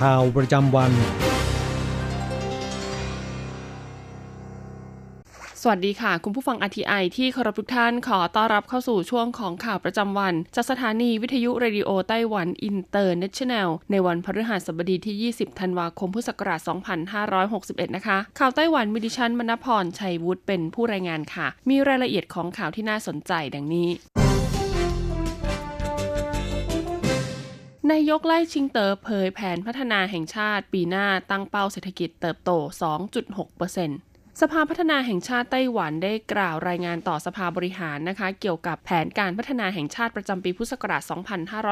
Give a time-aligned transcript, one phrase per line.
[0.00, 0.92] ข่าวประจำวัน
[5.62, 16.60] สวัสดีค่ะ คุณผู้ฟัง RTI ที่เคารพทุกท่านขอต้อนรับเข้าสู่ช่วงของข่าวประจำวัน จากสถานีวิทยุ Radio Taiwan International ในวันพฤหัสบดีที่ 20 ธันวาคมพุทธศักราช
[17.28, 23.88] 2561 นะคะ ข่าวไต้หวันมีดิฉันมณพรชัยวุฒิเป็นผู้รายงานค่ะ มีรายละเอียดของข่าวที่น่าสนใจดังนี้
[27.92, 32.50] นายกไล่ชิงเตอเผยแผนพัฒนาแห่งชาติปีหน้าตั้งเป้าเศรษฐกิจเติบโต
[33.30, 34.09] 2.6%
[34.40, 41.02] สภาพัฒนาแห่งชาติไต้หวันได้กล่าวรายงานต่อสภาบริหารนะคะ เกี่ยวกับแผนการพัฒนาแห่งชาติประจำปีพุทธศักราช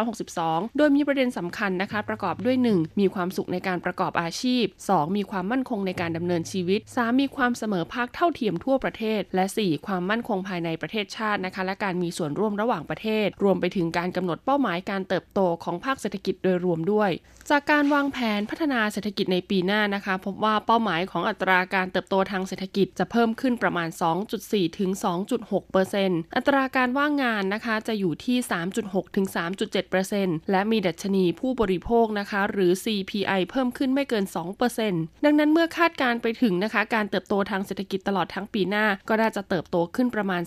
[0.05, 3.01] 2562 โดยมีประเด็นสำคัญนะคะ ประกอบด้วย 1.
[3.01, 5.17] มีความสุขในการประกอบอาชีพ 2.
[5.17, 7.21] มีความมั่นคงในการดำเนินชีวิต 3.
[7.21, 9.87] มีความเสมอภาคเท่าเทียมทั่วประเทศ และ 4.
[9.87, 17.11] ความมั่นคงภายในประเทศชาตินะคะ และการมีส่วนร่วมระหว่างประเทศ รวมไปถึงการกำหนดเป้าหมายการเติบโตของภาคเศรษฐกิจโดยรวมด้วย
[17.51, 23.89] จากการวางแผนพัฒนาเศรษฐกิจในปีหน้านะคะ พบว่าเป้าหมายของอัตราการเติบโตทางเศรษฐกิจจะเพิ่มขึ้นประมาณ
[24.33, 24.91] 2.4 ถึง
[25.31, 28.37] 2.6เปอร์เซ็นต์อัตราการว่างงานนะคะจะอยู่ที่
[28.77, 29.27] 3.6 ถึง
[29.59, 40.43] 3.7เปอร์เซ็นต์และมีดัชนีผู้บริโภคนะคะหรือ CPI เพิ่มขึ้นไม่เกิน2เปอร์เซ็นต์ดังนั้นเมื่อคาดการณ์ไปถึงนะคะการเติบโตทางเศรษฐกิจตลอดทั้งปีหน้า ก็น่าจะเติบโตขึ้นประมาณ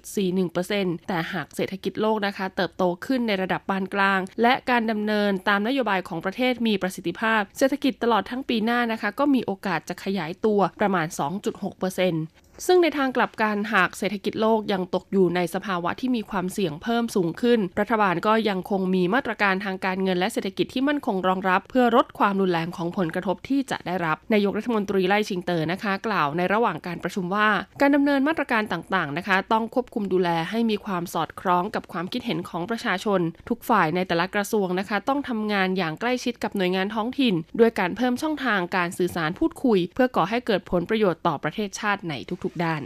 [0.00, 11.06] 2.41เปอร์เซ็นต์แต่หากเศรษฐกิจโลกนะคะ เติบโตขึ้นในระดับปานกลาง และการดำเนินตามนโยบายของประเทศมีประสิทธิภาพ เศรษฐกิจตลอดทั้งปีหน้านะคะ ก็มีโอกาสจะขยายตัวประมาณ
[11.44, 27.48] 2.6%เซึ่งในทางกลับกันหากเศรษฐกิจโลกยังตกอยู่ในสภาวะที่มีความเสี่ยงเพิ่มสูงขึ้น รัฐบาลก็ยังคงมีมาตรการทางการเงินและเศรษฐกิจที่มั่นคงรองรับ เพื่อลดความรุนแรงของผลกระทบที่จะได้รับ นายกรัฐมนตรีไล่ชิงเตอร์นะคะ กล่าวในระหว่างการประชุมว่า
[27.80, 42.82] การดำเนินมาตรการต่างๆนะคะ ต้องควบคุมดูแลให้มีความสอดคล้องกับความคิดเห็นของประชาชน ทุกฝ่ายในแต่ละกระทรวงนะคะ ต้องทำงานอย่างใกล้ชิดกับหน่วยงานท้องถิ่น ด้วยการเพิ่มช่องทางการสื่อสารพูดคุย เพื่อก่อให้เกิดผลประโยชน์ต่อประเทศชาติในทุกๆด้าน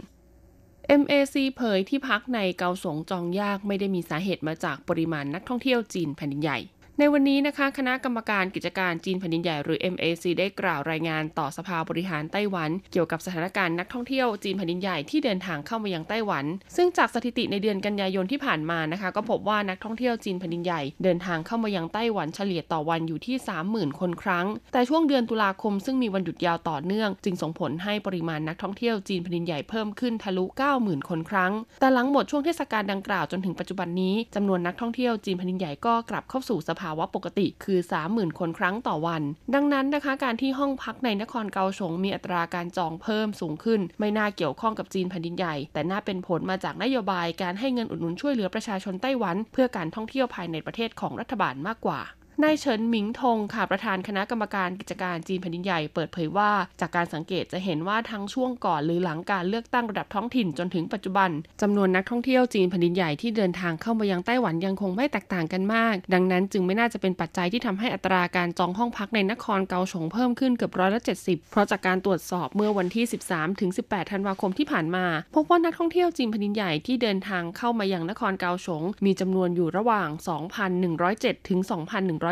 [1.01, 6.59] MAC เผยที่พักในเกาสงจองยากไม่ได้มีสาเหตุมาจากปริมาณนักท่องเที่ยวจีนแผ่นดินใหญ่
[7.01, 16.45] ในวันนี้นะคะ คณะกรรมการกิจการจีนแผ่นดินใหญ่หรือ MAC ได้กล่าวรายงานต่อสภาบริหารไต้หวัน เกี่ยวกับสถานการณ์นักท่องเที่ยวจีนแผ่นดินใหญ่ที่เดินทางเข้ามายังไต้หวัน
[16.75, 23.35] ซึ่งจากสถิติในเดือนกันยายนที่ผ่านมานะคะ ก็พบว่านักท่องเที่ยวจีนแผ่นดินใหญ่เดินทางเข้ามายังไต้หวันเฉลี่ยต่อวันอยู่ที่
[23.67, 30.45] 30,000 คนครั้ง แต่ช่วงเดือนตุลาคมซึ่งมีวันหยุดยาวต่อเนื่อง จึงส่งผลให้ปริมาณนักท่องเที่ยวจีนแผ่นดินใหญ่เพิ่มขึ้นทะลุ
[30.77, 37.79] 90,000 คนครั้ง แต่หลังหมดช่วงเทศกาลดังกล่าวจนถึงปัจจุบันนี้จำนวนนักท่องเที่ยวจีนแผ่นดินใหญ่ก็กลับเข้าสู่สภาวะปกติคือ
[38.09, 39.23] 30,000 คนครั้งต่อวัน
[39.53, 52.01] ดังนั้นนะคะการที่ห้องพักในนครเกาสงมีอัตราการจองเพิ่มสูงขึ้น ไม่น่าเกี่ยวข้องกับจีนแผ่นดินใหญ่ แต่น่าเป็นผลมาจากนโยบายการให้เงินอุดหนุนช่วยเหลือประชาชนไต้หวัน เพื่อการท่องเที่ยวภายในประเทศของรัฐบาลมากกว่า
[52.43, 61.29] นายเฉินหมิงทงค่ะประธานคณะกรรมการกิจการจีนแผ่นดินใหญ่เปิดเผยว่า จากการสังเกตจะเห็นว่าทั้งช่วงก่อนหรือหลังการเลือกตั้งระดับท้องถิ่นจนถึงปัจจุบัน
[61.61, 75.05] จำนวนนักท่องเที่ยวจีนแผ่นดินใหญ่ที่เดินทางเข้ามายังไต้หวันยังคงไม่แตกต่างกันมาก ดังนั้นจึงไม่น่าจะเป็นปัจจัยที่ทำให้อัตราการจองห้องพักในนครเกาสงเพิ่มขึ้นเกือบร้อยละ70 เพราะจากการตรวจสอบเมื่อวันที่ 13ถึง18 ธันวาคมที่ผ่านมา
[75.35, 80.09] พบว่านักท่องเที่ยวจีนแผ่นดินใหญ่ที่เดินทางเข้ามายังนครเกาสงมีจำนวนอยู่ระหว่าง
[80.79, 81.59] 2,107ถึง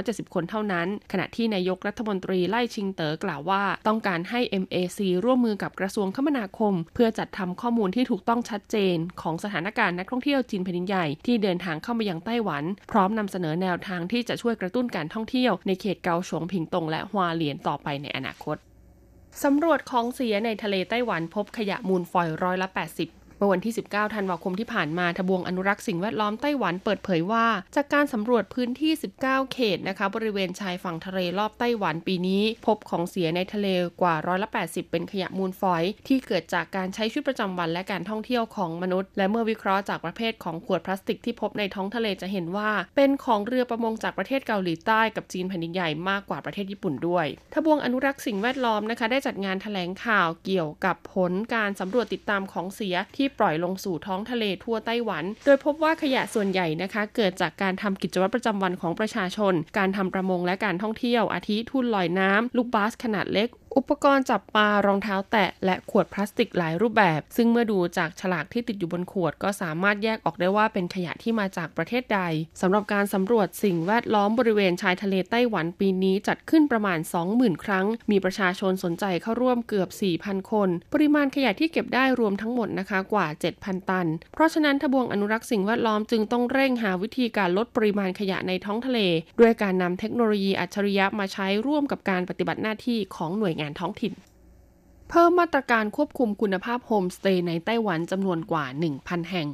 [0.06, 18.58] 170 คนเท่านั้น ขณะที่นายกรัฐมนตรีไล่ชิงเต๋อกล่าวว่า ต้องการให้ MAC ร่วมมือกับกระทรวงคมนาคม เพื่อจัดทำข้อมูลที่ถูกต้องชัดเจน ของสถานการณ์นักท่องเที่ยวจีนแผ่นดินใหญ่ที่เดินทางเข้ามายังไต้หวัน พร้อมนำเสนอแนวทางที่จะช่วยกระตุ้นการท่องเที่ยวในเขตเกาสงผิงตงและฮวาเหลียนต่อไปในอนาคต
[19.44, 27.46] สำรวจของเสียในทะเลไต้หวันพบขยะมูลฝอยร้อยละ 80 เมื่อวันที่ 19 ธันวาคมที่ผ่านมาทบวงอนุรักษ์สิ่งแวดล้อมไต้หวันเปิดเผยว่า
[27.76, 28.92] จากการสำรวจพื้นที่
[29.22, 29.22] 19
[29.54, 33.68] เขตนะคะ บริเวณชายฝั่งทะเลรอบไต้หวันปีนี้ พบของเสียในทะเล
[34.02, 72.22] กว่าร้อยละ80 เป็นขยะมูลฝอย ที่เกิดจากการใช้ชีวิตประจำวันและการท่องเที่ยวของมนุษย์ และเมื่อวิเคราะห์จากประเภทของขวดพลาสติกที่พบในท้องทะเลจะเห็นว่า เป็นของเรือประมงจากประเทศเกาหลีใต้กับจีนแผ่นดินใหญ่มากกว่าประเทศญี่ปุ่นด้วยทบวงอนุรักษ์สิ่งแวดล้อมนะคะ ได้จัดงานแถลงข่าวเกี่ยวกับผลการสำรวจติดตามของเสียที่ปล่อยลงสู่ท้องทะเลทั่วไต้หวัน โดยพบว่าขยะส่วนใหญ่นะคะ เกิดจากการทำกิจวัตรประจำวันของประชาชน การทำประมงและการท่องเที่ยวอาทิทุ่นลอยน้ำลูกบาสขนาดเล็ก อุปกรณ์จับปลารองเท้าแตะ และขวดพลาสติกหลายรูปแบบ ซึ่งเมื่อดูจากฉลากที่ติดอยู่บนขวด ก็สามารถแยกออกได้ว่าเป็นขยะที่มาจากประเทศใด
[72.62, 77.00] สำหรับการสำรวจสิ่งแวดล้อมบริเวณชายทะเลไต้หวันปีนี้จัดขึ้นประมาณ
[77.32, 79.90] 20,000 ครั้ง มีประชาชนสนใจเข้าร่วมเกือบ
[80.20, 83.28] 4,000 คน ปริมาณขยะที่เก็บได้รวมทั้งหมดนะคะกว่า
[83.60, 89.00] 7,000 ตัน เพราะฉะนั้นทบวงอนุรักษ์สิ่งแวดล้อมจึงต้องเร่งหาวิธีการลดปริมาณขยะในท้องทะเล
[89.40, 94.14] ด้วยการนำเทคโนโลยีอัจฉริยะมาใช้ร่วมกับการปฏิบัติหน้าที่ของหน่วยงานท้องถิ่น
[95.10, 98.66] เพิ่มมาตรการควบคุมคุณภาพโฮมสเตย์ในไต้หวันจำนวนกว่า
[98.98, 99.48] 1,000 แห่ง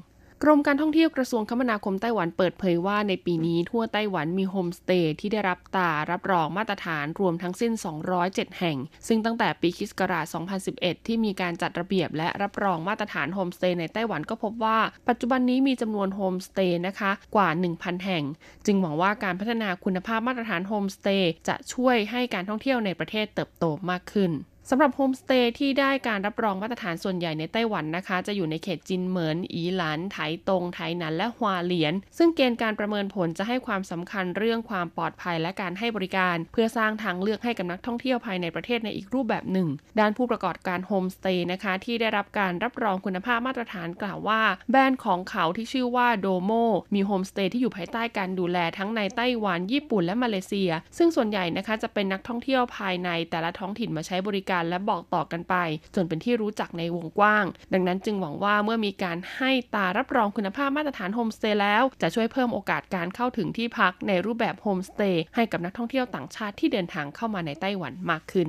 [0.46, 7.72] กรมการท่องเที่ยวกระทรวงคมนาคมไต้หวันเปิดเผยว่าในปีนี้ทั่วไต้หวันมีโฮมสเตย์ที่ได้รับตรารับรองมาตรฐานรวมทั้งสิ้น
[8.16, 10.26] 207 แห่ง ซึ่งตั้งแต่ปีคริสต์ศักราช
[10.68, 18.24] 2011 ที่มีการจัดระเบียบและรับรองมาตรฐานโฮมสเตย์ในไต้หวันก็พบว่า ปัจจุบันนี้มีจำนวนโฮมสเตย์นะคะกว่า 1,000 แห่ง
[18.66, 24.34] จึงหวังว่าการพัฒนาคุณภาพมาตรฐานโฮมสเตย์จะช่วยให้การท่องเที่ยวในประเทศเติบโตมากขึ้น
[24.70, 30.18] สำหรับโฮมสเตย์ที่ได้การรับรองมาตรฐานส่วนใหญ่ในไต้หวันนะคะ จะอยู่ในเขตจินเหมิน อีหลัน ไถ
[30.50, 39.68] ตง ไถหนัน และฮวาเหลียน ซึ่งเกณฑ์การประเมินผลจะให้ความสำคัญเรื่องความปลอดภัยและการให้บริการ เพื่อสร้างทางเลือกให้กับนักท่องเที่ยวภายในประเทศในอีกรูปแบบหนึ่ง
[40.00, 46.52] ด้านผู้ประกอบการโฮมสเตย์นะคะที่ได้รับการรับรองคุณภาพมาตรฐานกล่าวว่า แบรนด์ของเขาที่ชื่อว่าโดโม
[46.94, 55.56] มีโฮมสเตย์ที่อยู่ภายใต้การดูแลทั้งในไต้หวัน ญี่ปุ่นและมาเลเซีย ซึ่งส่วนใหญ่นะคะจะเป็นนักท่องเที่ยวภายในแต่ละท้องถิ่นมาใช้บริการและบอกต่อกันไป
[55.96, 68.48] จนเป็นที่รู้จักในวงกว้าง ดังนั้นจึงหวังว่าเมื่อมีการให้ตรารับรองคุณภาพมาตรฐานโฮมสเตย์แล้วจะช่วยเพิ่มโอกาสการเข้าถึงที่พักในรูปแบบโฮมสเตย์ให้กับนักท่องเที่ยวต่างชาติที่เดินทางเข้ามาในไต้หวันมากขึ้น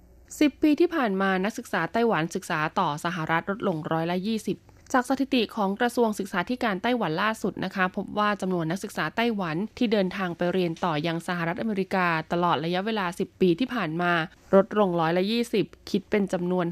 [0.00, 4.16] 10ปีที่ผ่านมานักศึกษาไต้หวันศึกษาต่อสหรัฐลดลงร้อยละ
[4.56, 14.12] 20จากสถิติของกระทรวงศึกษาธิการไต้หวันล่าสุดนะคะ พบว่าจำนวนนักศึกษาไต้หวันที่เดินทางไปเรียนต่อยังสหรัฐอเมริกา ตลอดระยะเวลา 10 ปีที่ผ่านมา
[14.54, 15.24] ลดลงร้อยละ
[15.56, 16.66] 20 คิดเป็นจำนวน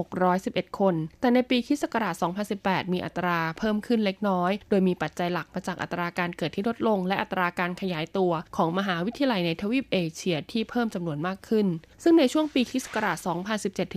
[0.00, 2.14] 5,611 คน แต่ในปีคิศกราช
[2.54, 11.66] 2018 มีอัตราเพิ่มขึ้นเล็กน้อย โดยมีปัจจัยหลักมาจากอัตราการเกิดที่ลดลง และอัตราการขยายตัวของมหาวิทยาลัยในทวีปเอเชียที่เพิ่มจำนวนมากขึ้น
[12.02, 13.16] ซึ่งในช่วงปีคิศกราช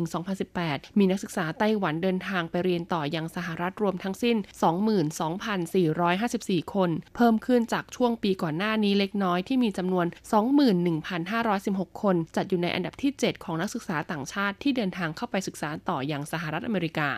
[0.10, 4.38] 2017-2018 มีนักศึกษาไต้หวันเดินทางไปเรียนต่อยังสหรัฐรวมทั้งสิ้น
[5.96, 10.06] 22,454 คน เพิ่มขึ้นจากช่วงปีก่อนหน้านี้เล็กน้อยที่มีจำนวน
[11.44, 17.10] 21,516 คน จัดอยู่ในอันดับที่ 7 ของนักศึกษาต่างชาติที่เดินทางเข้าไปศึกษาต่ออย่างสหรัฐอเมริกา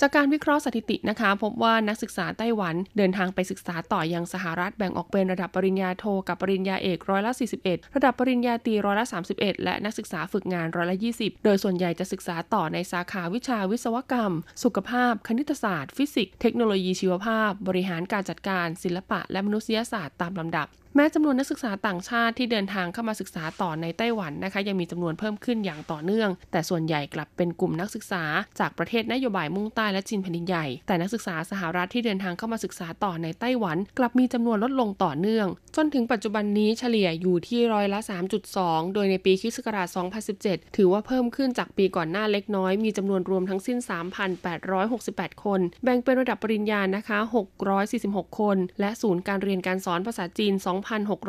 [0.00, 7.32] จากการวิเคราะห์สถิตินะคะ พบว่านักศึกษาไต้หวันเดินทางไปศึกษาต่อยังสหรัฐแบ่งออกเป็นระดับปริญญาโทกับปริญญาเอกร้อยละ
[7.64, 14.32] 41 ระดับปริญญาตรีร้อยละ 31 และนักศึกษาฝึกงานร้อยละ 20 โดยส่วนใหญ่จะศึกษาต่อในสาขาวิชาวิศวกรรม
[14.64, 28.24] สุขภาพ คณิตศาสตร์ ฟิสิกส์ เทคโนโลยีชีวภาพ บริหารการจัดการ ศิลปะ และมนุษยศาสตร์ตามลำดับ แม้จำนวนนักศึกษาต่างชาติที่เดินทางเข้ามาศึกษาต่อในไต้หวันนะคะ ยังมีจำนวนเพิ่มขึ้นอย่างต่อเนื่อง แต่ส่วนใหญ่กลับเป็นกลุ่มนักศึกษา
[28.60, 35.46] จากประเทศนโยบายมุ่งใต้และจีนแผ่นดินใหญ่ แต่นักศึกษาสหรัฐที่เดินทางเข้ามาศึกษาต่อในไต้หวัน กลับมีจำนวนลดลงต่อเนื่อง
[35.76, 37.98] จนถึงปัจจุบันนี้เฉลี่ยอยู่ที่ร้อยละ
[38.46, 39.58] 3.2 โดยในปีคศ
[40.16, 43.78] 2017 ถือว่าเพิ่มขึ้นจากปีก่อนหน้าเล็กน้อย มีจำนวนรวมทั้งสิ้น
[44.60, 47.18] 3,868 คน แบ่งเป็นระดับปริญญานะคะ
[47.78, 50.81] 646 คน และศูนย์การเรียนการสอนภาษาจีน2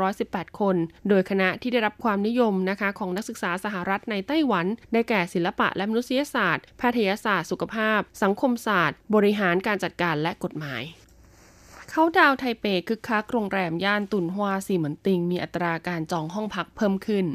[0.07, 0.75] 1,618 คน
[1.09, 10.83] โดยคณะที่ได้รับความนิยมนะคะของนักศึกษาสหรัฐในไต้หวัน ได้แก่ศิลปะและมนุษยศาสตร์ แพทยศาสตร์ สุขภาพ สังคมศาสตร์ บริหารการจัดการและกฎหมาย
[11.89, 17.25] เคาต์ดาวน์ไทเปคึกคักโรงแรมย่านตุนฮวาซีเหมินติง มีอัตราการจองห้องพักเพิ่มขึ้น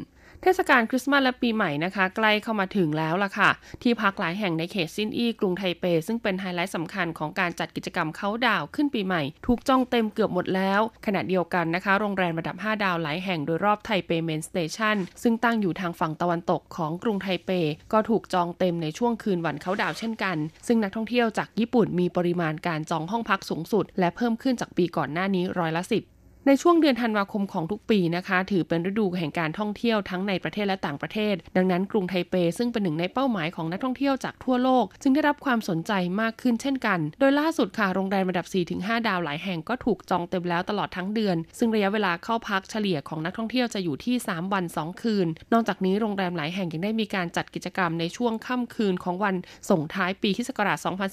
[0.43, 3.49] เทศกาลคริสต์มาสและปีใหม่นะคะ ใกล้เข้ามาถึงแล้วล่ะค่ะ
[3.83, 17.49] ที่พักหลายแห่งในเขตซินอี้กรุงไทเป ซึ่งเป็นไฮไลท์สำคัญของการจัดกิจกรรมเคาต์ดาวน์ขึ้นปีใหม่ ถูกจองเต็มเกือบหมดแล้ว ขณะเดียวกันนะคะ โรงแรมระดับ 5 ดาวหลายแห่งโดยรอบ Taipei Main Station ซึ่งตั้งอยู่ทางฝั่งตะวันตกของกรุงไทเป
[17.93, 26.03] ก็ถูกจองเต็มในช่วงคืนวันเคาต์ดาวน์เช่นกัน ซึ่งนักท่องเที่ยวจากญี่ปุ่นมีปริมาณการจองห้องพักสูงสุด และเพิ่มขึ้นจากปีก่อนหน้านี้ร้อยละสิบ
[26.47, 35.91] ในช่วงเดือนธันวาคมของทุกปีนะคะ ถือเป็นฤดูแห่งการท่องเที่ยวทั้งในประเทศและต่างประเทศ ดังนั้นกรุงไทเปซึ่งเป็นหนึ่งในเป้าหมายของนักท่องเที่ยวจากทั่วโลก จึงได้รับความสนใจ
[36.21, 49.35] มากขึ้นเช่นกัน โดยล่าสุดค่ะโรงแรมระดับ 4-5 ดาวหลายแห่งก็ถูกจองเต็มแล้วตลอดทั้งเดือน ซึ่งระยะเวลาเข้าพักเฉลี่ยของนักท่องเที่ยวจะอยู่ที่ 3 วัน 2 คืน นอกจากนี้โรงแรมหลายแห่งยังได้มีการจัดกิจกรรมในช่วงค่ำคืนของวัน
[49.69, 50.49] ส่งท้ายปีคศ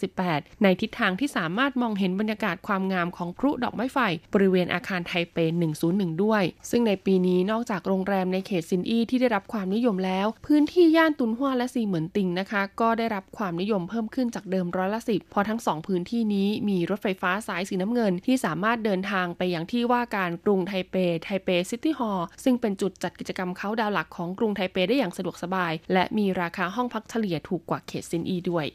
[0.01, 3.99] 2018 ในทิศทางที่สามารถมองเห็นบรรยากาศความงามของพลุดอกไม้ไฟ
[4.35, 5.39] บริเวณอาคารไทเป
[5.81, 28.67] 101 ด้วย ซึ่งในปีนี้นอกจากโรงแรมในเขตซินอี้ที่ได้รับความนิยมแล้ว พื้นที่ย่านตุนฮวาและซีเหมินติงนะคะ ก็ได้รับความนิยมเพิ่มขึ้นจากเดิมร้อยละสิบเพราะทั้งสองพื้นที่นี้มีรถไฟฟ้าสายสีน้ำเงิน ที่สามารถเดินทางไปยังที่ว่าการกรุงไทเป Taipei City Hall ซึ่งเป็นจุดจัดกิจกรรมเคาต์ดาวน์หลักของกรุงไทเปได้อย่างสะดวกสบาย และมีราคาห้องพักเฉลี่ยถูกกว่าเขตซินอี้ด้วย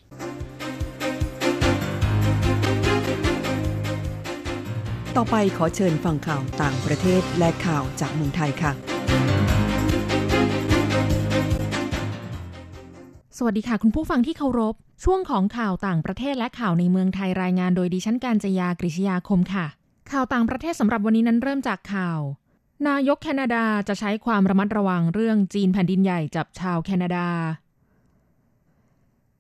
[5.18, 8.72] ต่อไปขอเชิญฟังข่าวต่างประเทศและข่าวจากเมืองไทยค่ะ
[13.38, 19.66] สวัสดีค่ะ คุณผู้ฟังที่เคารพ ช่วงของข่าวต่างประเทศและข่าวในเมืองไทยรายงานโดยดิฉันการจยากริชยาคมค่ะ
[20.12, 22.20] ข่าวต่างประเทศสำหรับวันนี้นั้นเริ่มจากข่าว
[22.88, 27.28] นายกแคนาดาจะใช้ความระมัดระวังเรื่องจีนแผ่นดินใหญ่จับชาวแคนาดา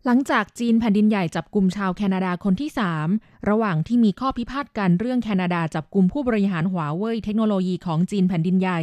[0.05, 2.69] หลังจากจีนแผ่นดินใหญ่จับกลุ่มชาวแคนาดาคนที่
[3.09, 8.81] 3 ระหว่างที่มีข้อพิพาทกันเรื่องแคนาดาจับกลุ่มผู้บริหารหัวเว่ยเทคโนโลยีของจีนแผ่นดินใหญ่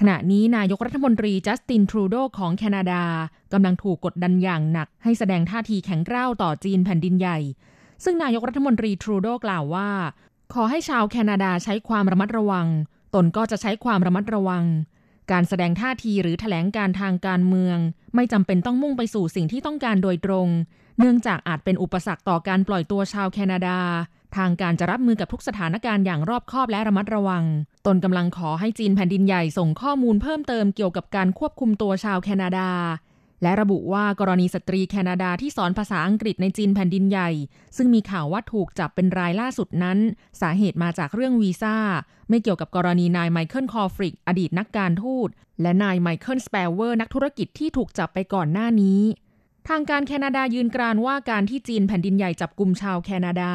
[0.00, 3.02] ขณะนี้นายกรัฐมนตรีจัสตินทรูโดของแคนาดา
[3.52, 7.38] กำลังถูกกดดันอย่างหนัก ให้แสดงท่าทีแข็งกร้าวต่อจีนแผ่นดินใหญ่
[8.04, 9.90] ซึ่งนายกรัฐมนตรีทรูโดกล่าวว่า
[10.54, 12.66] ขอให้ชาวแคนาดาใช้ความระมัดระวัง
[13.14, 14.64] ตนก็จะใช้ความระมัดระวัง
[15.30, 17.78] การแสดงท่าทีหรือถแถลงการทางการเมือง
[18.14, 20.48] ไม่จำเป็นต้องมุ่งไปสู่สิ่งที่ต้องการโดยตรง
[20.98, 23.78] เนื่องจากอาจเป็นอุปสรรคต่อการปล่อยตัวชาวแคนาดา
[24.36, 27.44] ทางการจะรับมือกับทุกสถานการณ์อย่างรอบคอบและระมัดระวัง
[27.86, 32.70] ตนกำลังขอให้จีนแผ่นดินใหญ่ส่งข้อมูลเพิ่มเติมเกี่ยวกับการควบคุมตัวชาวแคนาดา
[33.42, 37.30] และระบุว่ากรณีสตรีแคนาดาที่สอนภาษาอังกฤษในจีนแผ่นดินใหญ่
[37.76, 39.98] ซึ่งมีข่าวว่าถูกจับเป็นรายล่าสุดนั้น
[40.40, 41.76] สาเหตุมาจากเรื่องวีซ่า
[42.28, 45.28] ไม่เกี่ยวกับกรณีนายไมเคิลคอฟริก อดีตนักการทูต
[45.62, 49.02] และนายไมเคิลสเปเวอร์นักธุรกิจที่ถูกจับไปก่อนหน้านี้
[49.68, 53.52] ทางการแคนาดายืนกรานว่าการที่จีนแผ่นดินใหญ่จับกลุ่มชาวแคนาดา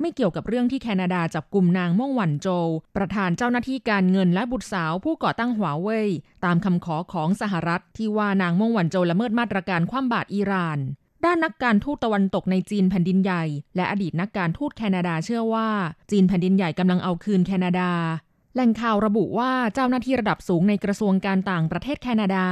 [0.00, 6.10] ไม่เกี่ยวกับเรื่องที่แคนาดาจับกลุ่มนางม่งหวันโจวประธานเจ้าหน้าที่การเงินและบุตรสาวผู้ก่อตั้งหัวเว่ย
[6.44, 10.78] ตามคำขอของสหรัฐ ที่ว่านางม่งหวันโจวละเมิดมาตรการคว่ำบาตรอิหร่าน
[11.24, 13.44] ด้านนักการทูตตะวันตกในจีนแผ่นดินใหญ่
[13.76, 15.68] และอดีตนักการทูตแคนาดาเชื่อว่า
[16.10, 17.90] จีนแผ่นดินใหญ่กำลังเอาคืนแคนาดา
[18.54, 22.46] แหล่งข่าวระบุว่าเจ้าหน้าที่ระดับสูงในกระทรวงการต่างประเทศแคนาดา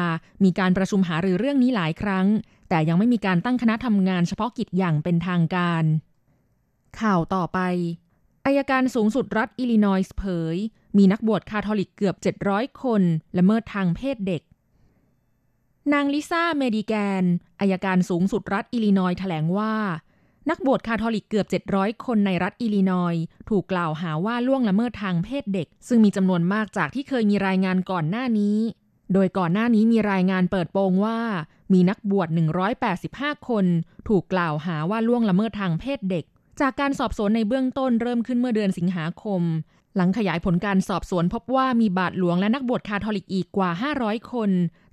[0.44, 2.26] มีการประชุมหารือเรื่องนี้หลายครั้ง
[2.68, 5.84] แต่ยังไม่มีการตั้งคณะทำงานเฉพาะกิจอย่างเป็นทางการ
[7.00, 7.60] ข่าวต่อไป
[8.46, 10.24] อัยการสูงสุดรัฐอิลลินอยส์เผ
[10.54, 10.56] ย
[10.96, 12.16] มีนักบวชคาทอลิกเกือบ
[12.48, 13.02] 700 คน
[13.38, 14.42] ละเมิดทางเพศเด็ก
[15.92, 17.24] นางลิซ่าเมดิแกน
[17.60, 19.74] อัยการสูงสุดรัฐอิลลินอยส์แถลงว่า
[20.50, 23.14] นักบวชคาทอลิกเกือบ 700 คนในรัฐอิลลินอยส์
[23.50, 28.58] ถูกกล่าวหาว่าล่วงละเมิดทางเพศเด็ก ซึ่งมีจำนวนมากจากที่เคยมีรายงานก่อนหน้านี้
[29.12, 31.18] โดยก่อนหน้านี้มีรายงานเปิดโปงว่า
[31.72, 32.28] มีนักบวช
[32.88, 33.66] 185 คน
[34.08, 36.24] ถูกกล่าวหาว่าล่วงละเมิดทางเพศเด็ก
[36.60, 39.42] จากการสอบสวนในเบื้องต้นเริ่มขึ้นเมื่อเดือนสิงหาคม
[39.96, 43.70] หลังขยายผลการสอบสวนพบว่ามีบาทหลวงและนักบวชคาทอลิกอีกกว่า
[44.00, 44.50] 500 คน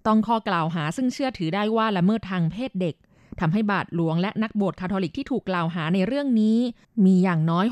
[0.08, 2.96] ต้องข้อกล่าวหาซึ่งเชื่อถือได้ว่าละเมิดทางเพศเด็ก
[3.40, 6.58] ทำให้บาทหลวงและนักบวชคาทอลิกที่ถูกกล่าวหาในเรื่องนี้
[7.06, 7.66] มีอย่างน้อย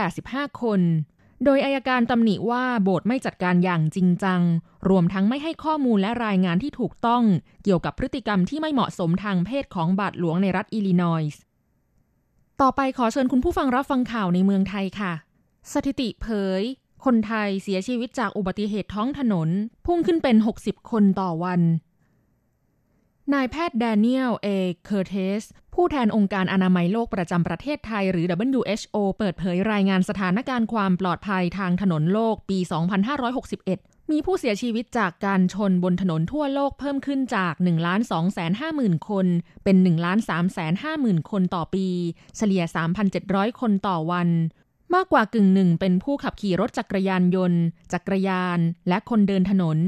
[0.00, 0.80] 685 คน
[1.44, 4.40] โดยอัยการตำหนิว่าโบสถ์ไม่จัดการอย่างจริงจัง
[4.88, 7.22] รวมทั้งไม่ให้ข้อมูลและรายงานที่ถูกต้อง
[7.64, 11.40] เกี่ยวกับพฤติกรรมที่ไม่เหมาะสมทางเพศของบาทหลวงในรัฐอิลลินอยส์
[12.62, 15.12] ต่อไปขอเชิญคุณผู้ฟังรับฟังข่าวในเมืองไทยค่ะ
[15.72, 16.28] สถิติเผ
[16.60, 16.62] ย
[17.04, 19.48] คนไทยเสียชีวิตจากอุบัติเหตุท้องถนน
[19.86, 21.60] พุ่งขึ้นเป็น 60 คนต่อวัน
[23.34, 24.48] นายแพทย์แดเนียล เอ
[24.84, 25.40] เคอร์เทส
[25.74, 28.26] ผู้แทนองค์การอนามัยโลกประจำประเทศไทยหรือ
[28.58, 32.58] WHO เปิดเผยรายงานสถานการณ์ความปลอดภัยทางถนนโลกปี
[33.34, 37.80] 2561 มีผู้เสียชีวิตจากการชนบนถนนทั่วโลกเพิ่มขึ้นจาก 1 2 5 0
[38.60, 39.26] 0 0 0คน
[39.64, 41.86] เป็น 1 3 5 0 0 0 0 คนต่อปี
[42.36, 42.62] เฉลี่ย
[43.12, 44.28] 3,700 คนต่อวัน
[44.94, 47.60] มากกว่ากึ่งหนึ่งเป็นผู้ขับขี่รถจักรยานยนต์
[47.92, 48.58] จักรยาน
[48.88, 49.78] และคนเดินถนน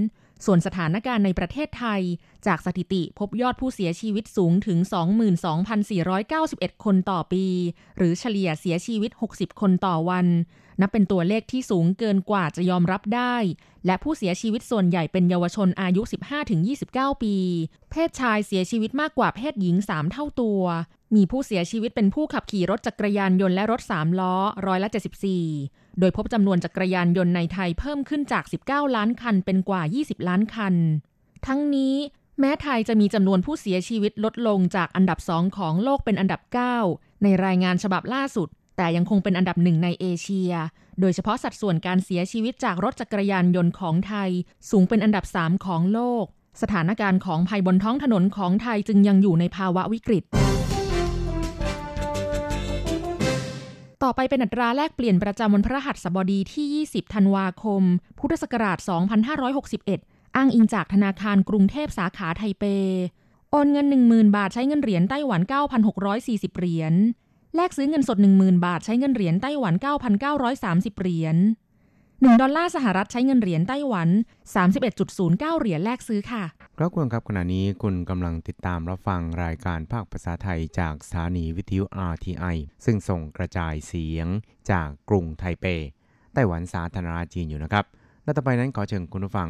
[0.45, 2.03] ส่วนสถานการณ์ในประเทศไทย
[2.47, 4.79] จากสถิติพบยอดผู้เสียชีวิตสูงถึง
[6.03, 7.45] 22,491 คนต่อปี
[7.97, 10.27] หรือเฉลี่ยเสียชีวิต 60 คนต่อวัน
[10.81, 13.37] นับเป็นตัวเลขที่สูงเกินกว่าจะยอมรับได้
[13.87, 16.03] และผู้เสียชีวิตส่วนใหญ่เป็นเยาวชนอายุ
[16.63, 17.37] 15-29 ปี
[17.91, 20.63] เพศชายเสียชีวิตมากกว่าเพศหญิง 3 เท่าตัว
[21.17, 24.35] มีผู้เสียชีวิตเป็นผู้ขับขี่รถจักรยานยนต์และรถสามล้อ
[24.67, 24.89] ร้อยละ
[25.45, 30.75] 74 โดยพบจำนวนจักรยานยนต์ในไทยเพิ่มขึ้นจาก 19 ล้านคันเป็นกว่า 20 ล้านคัน
[31.47, 31.95] ทั้งนี้
[32.41, 36.41] แม้ไทยจะมีจำนวนผู้เสียชีวิตลดลงจากอันดับสองของโลกเป็นอันดับ
[36.83, 40.53] 9 ในรายงานฉบับล่าสุด แต่ยังคงเป็นอันดับหนึ่งในเอเชีย
[41.01, 44.31] โดยเฉพาะสัดส่วนการเสียชีวิตจากรถจักรยานยนต์ของไทย
[44.71, 46.25] สูงเป็นอันดับ 3 ของโลก
[46.63, 50.25] สถานการณ์ของภัยบนท้องถนนของไทยจึงยังอยู่ในภาวะวิกฤต
[54.03, 57.83] ต่อไปเป็นอัตราแลกเปลี่ยนประจำวันพระหัสบดีที่ 20 ธันวาคม
[58.19, 58.79] พุทธศักราช
[59.57, 62.65] 2561 อ้างอิงจากธนาคารกรุงเทพสาขาไทเป
[63.51, 65.41] โอนเงิน 10,000 บาทใช้เงินเหรียญไต้หวัน
[66.01, 66.95] 9,640 เหรียญ
[67.55, 69.75] แลกซื้อเงินสด 10,000 บาทใช้เงินเหรียญไต้หวัน
[70.39, 71.37] 9,930 เหรียญ
[72.23, 74.09] 1 ดอลลาร์สหรัฐใช้เงินเหรียญไต้หวัน
[74.85, 76.43] 31.09 เหรียญแลกซื้อค่ะ
[76.79, 84.27] ครับคุณครับขณะนี้คุณกำลังติดตามรับฟังรายการภาคภาษาไทยจากสถานีวิทยุ RTI ซึ่งส่งกระจายเสียง
[84.71, 85.65] จากกรุงไทเป
[86.35, 87.85] ไต้หวันสาธารณรัฐจีนอยู่นะครับ
[88.25, 89.49] และต่อไปนั้นขอเชิญคุณผู้ฟัง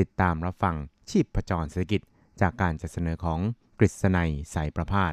[0.00, 0.76] ติดตามรับฟัง
[1.10, 2.00] ชีพประจรเศรษฐกิจ
[2.40, 3.40] จากการจัดเสนอของ
[3.78, 5.12] กฤษณัยสายประพาส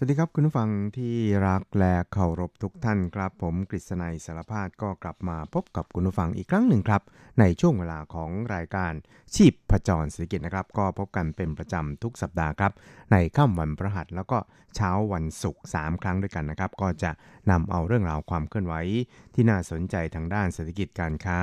[0.00, 1.14] สวัสดีครับคุณผู้ฟังที่
[1.46, 7.02] รักและเคารพทุกท่านครับ ผมกฤษณัยสารพาดก็กลับมาพบกับคุณผู้ฟังอีกครั้งหนึ่งครับ
[7.40, 8.92] ในช่วงเวลาของรายการ
[9.34, 12.72] ชีพผจรเศรษฐกิจนะครับ ก็พบกันเป็นประจำทุกสัปดาห์ครับ
[13.12, 14.38] ในค่ำวันพฤหัสแล้วก็
[14.76, 17.10] เช้าวันศุกร์3ครั้งด้วยกันนะครับ ก็จะ
[17.50, 18.74] นำเอาเรื่องราวความเคลื่อนไหว
[19.34, 21.40] ที่น่าสนใจทางด้านเศรษฐกิจการค้า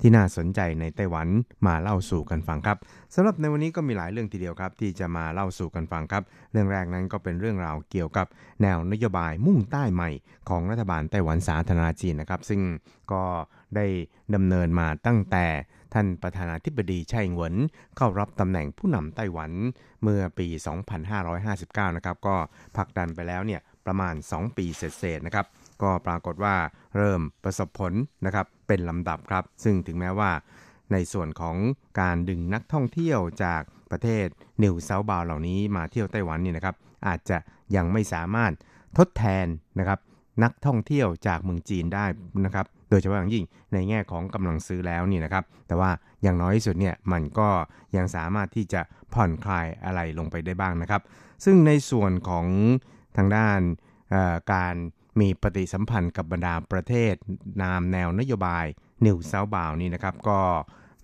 [0.00, 1.28] ที่น่าสนใจในไต้หวัน
[1.66, 2.78] มาเล่าสู่กันฟังครับ
[3.14, 6.22] สำหรับในวันนี้ก็มีหลายเรื่องทีเดียวครับ ที่จะมาเล่าสู่กันฟังครับ
[6.52, 8.26] เรื่องแรกนั้นก็เป็นเรื่องราวเกี่ยวกับ
[8.62, 10.10] แนวนโยบายมุ่งใต้ใหม่
[10.48, 12.60] ของรัฐบาลไต้หวันสาธารณจีนนะครับ ซึ่ง
[13.12, 13.24] ก็
[13.76, 13.86] ได้
[14.34, 15.46] ดำเนินมาตั้งแต่
[15.94, 17.54] ท่านประธานาธิบดีไช่เหวิน
[17.96, 19.50] เข้ารับตำแหน่งผู้นำไต้หวัน
[20.02, 20.46] เมื่อปี
[21.02, 22.36] 2559 นะครับ ก็
[22.76, 25.46] ผลักดันไปแล้วเนี่ยประมาณ 2 ปีเศษๆนะครับ
[25.82, 26.56] ก็ปรากฏว่า
[26.96, 27.92] เริ่มประสบผล
[28.26, 30.30] นะครับเป็นลำดับครับ ซึ่งถึงแม้ว่า
[30.92, 31.56] ในส่วนของ
[32.00, 34.26] การดึงนักท่องเที่ยวจากประเทศ
[34.62, 37.38] นิวเซาบาเหล่านี้มาเที่ยวไต้หวันนี่นะครับ อาจจะ
[37.76, 38.52] ยังไม่สามารถ
[38.98, 39.46] ทดแทน
[39.78, 39.98] นะครับ
[40.42, 42.04] นักท่องเที่ยวจากเมืองจีนได้
[42.44, 45.90] นะครับโดยเฉพาะอย่างยิ่งในแง่ของกำลังซื้อแล้วนี่นะครับ แต่ว่า
[46.22, 47.48] อย่างน้อยที่สุดเนี่ยมันก็
[47.96, 48.80] ยังสามารถที่จะ
[49.14, 51.02] ผ่อนคลายอะไรลงไปได้บ้างนะครับ
[51.44, 52.46] ซึ่งในส่วนของ
[53.16, 53.60] ทางด้าน
[54.52, 54.74] การ
[55.20, 57.14] มีปฏิสัมพันธ์กับบรรดาประเทศ
[57.62, 58.64] ตามแนวนโยบาย
[59.04, 60.40] New Southbound นี่นะครับ ก็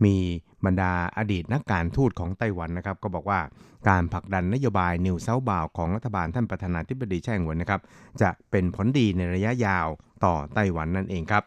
[0.04, 0.16] มี
[0.64, 3.40] บรรดาอดีตนักการทูตของไต้หวันนะครับ ก็บอกว่า
[3.88, 7.80] การผลักดันนโยบาย New Southbound ของรัฐบาลท่านประธานาธิบดีไช่อิงเหวินนะครับ
[8.22, 9.86] จะเป็นผลดีในระยะยาว
[10.24, 11.44] ต่อไต้หวันนั่นเองครับ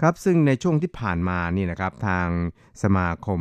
[0.00, 2.28] ครับซึ่งในช่วงที่ผ่านมานี่นะครับทาง
[2.82, 3.40] สมาคม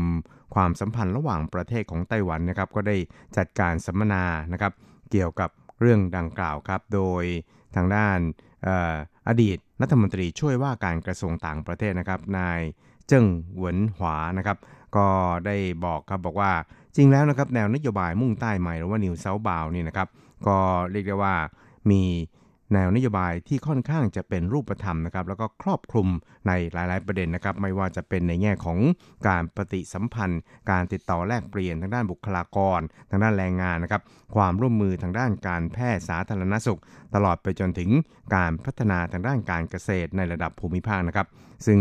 [0.56, 2.98] ความสัมพันธ์ระหว่างประเทศของไต้หวันนะครับ ก็ได้
[3.38, 4.24] จัดการสัมมนา
[4.54, 4.74] นะครับ
[5.12, 5.50] เกี่ยวกับ
[5.82, 7.24] เรื่องดังกล่าวครับ โดย
[7.76, 8.20] ทางด้าน
[8.68, 8.96] ออ
[9.28, 12.60] อดีตรัฐมนตรีช่วยว่าการกระทรวงต่างประเทศนะครับนาย
[13.08, 13.26] เจิ้ง
[13.58, 14.58] หวนหวานะครับ
[14.96, 15.08] ก็
[15.46, 16.52] ได้บอกครับบอกว่า
[16.96, 20.08] จริงแล้วนะครับแนวนโยบายมุ่งใต้ใหม่หรือว่านิวเซาบาลนี่นะครับ
[20.48, 20.58] ก็
[20.92, 21.36] เรียกได้ว่า
[21.92, 22.04] มี
[22.74, 26.08] แนวนโยบายที่ค่อนข้างจะเป็นรูปธรรมนะครับ แล้วก็ครอบคลุม
[26.48, 28.80] ในหลาย ๆ ประเด็นนะครับ ไม่ว่าจะเป็นในแง่ของ
[29.28, 34.02] การปฏิสัมพันธ์ การติดต่อแลกเปลี่ยนทางด้านบุคลากร ทางด้านแรงงานนะครับ
[34.36, 36.80] ความร่วมมือทางด้านการแพทย์สาธารณสุข
[37.16, 37.90] ตลอดไปจนถึง
[38.36, 41.28] การพัฒนาทางด้านการเกษตรในระดับภูมิภาคนะครับ
[41.66, 41.80] ซึ่ง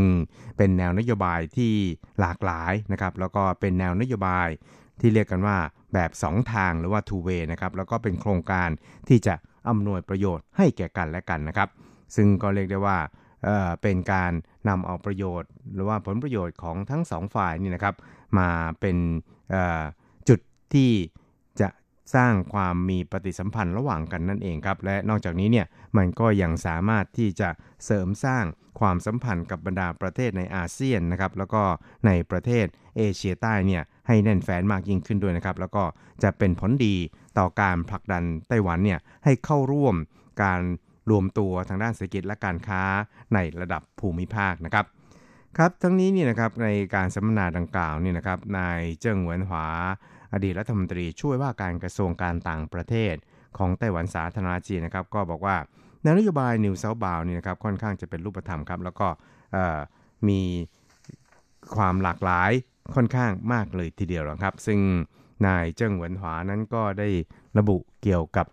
[0.56, 1.72] เป็นแนวนโยบายที่
[2.20, 4.48] หลากหลายนะครับแล้วก็เป็นแนวนโยบาย
[5.00, 5.56] ที่เรียกกันว่า
[5.94, 8.68] แบบ 2 ทางหรือว่า two way นะครับแล้วก็เป็นโครงการ
[9.08, 9.34] ที่จะ
[9.68, 11.68] อำนวยประโยชน์ให้แก่กันและกันนะครับ
[12.16, 12.98] ซึ่งก็เรียกได้ว่า
[13.44, 14.32] เเป็นการ
[14.68, 17.94] นำเอาประโยชน์ หรือว่าผลประโยชน์ของทั้งสองฝ่ายนี่นะครับ
[18.38, 18.48] มา
[18.80, 18.96] เป็น
[20.28, 20.40] จุด
[20.74, 20.90] ที่
[22.14, 27.48] สร้างความมีปฏิสัมพันธ์ระหว่างกันนั่นเองครับ และนอกจากนี้เนี่ยมันก็ยังสามารถที่จะ
[27.84, 28.44] เสริมสร้าง
[28.80, 31.62] ความสัมพันธ์กับบรรดาประเทศในอาเซียนนะครับแล้วก็
[32.06, 35.84] ในประเทศเอเชียใต้เนี่ยให้แน่นแฟ้นมากยิ่งขึ้นด้วยนะครับ แล้วก็
[36.22, 36.96] จะเป็นผลดี
[37.38, 39.96] ต่อการผลักดันไต้หวันเนี่ยให้เข้าร่วม
[40.42, 40.60] การ
[41.10, 42.82] รวมตัวทางด้านเศรษฐกิจและการค้า
[43.34, 44.86] ในระดับภูมิภาคนะครับ
[45.56, 49.66] ครับทั้งนี้นี่นะครับในการสัมมนาดังกล่าวนี่นะครับนายเจิ้งเหวินหวา
[50.33, 53.15] อดีตรัฐมนตรีช่วยว่าการกระทรวงการต่างประเทศ
[53.57, 55.55] ของไต้หวันสาธารณจีนนะครับ ก็บอกว่า
[56.03, 59.07] แนวนโยบายนิวเซาบาวนี่นะครับค่อนข้างจะเป็นรูปธรรมครับ แล้วก็
[60.27, 60.41] มี
[61.75, 62.51] ความหลากหลาย
[62.95, 64.79] ค่อนข้างมากเลยทีเดียวครับ ซึ่ง
[65.45, 67.09] นายเจิ้งเหวินหวานั้นก็ได้
[67.57, 68.45] ระบุเกี่ยวกับ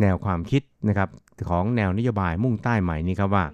[0.00, 1.08] แนวความคิดนะครับ
[1.50, 3.44] ของแนวนโยบายมุ่งใต้ใหม่นี้ครับว่า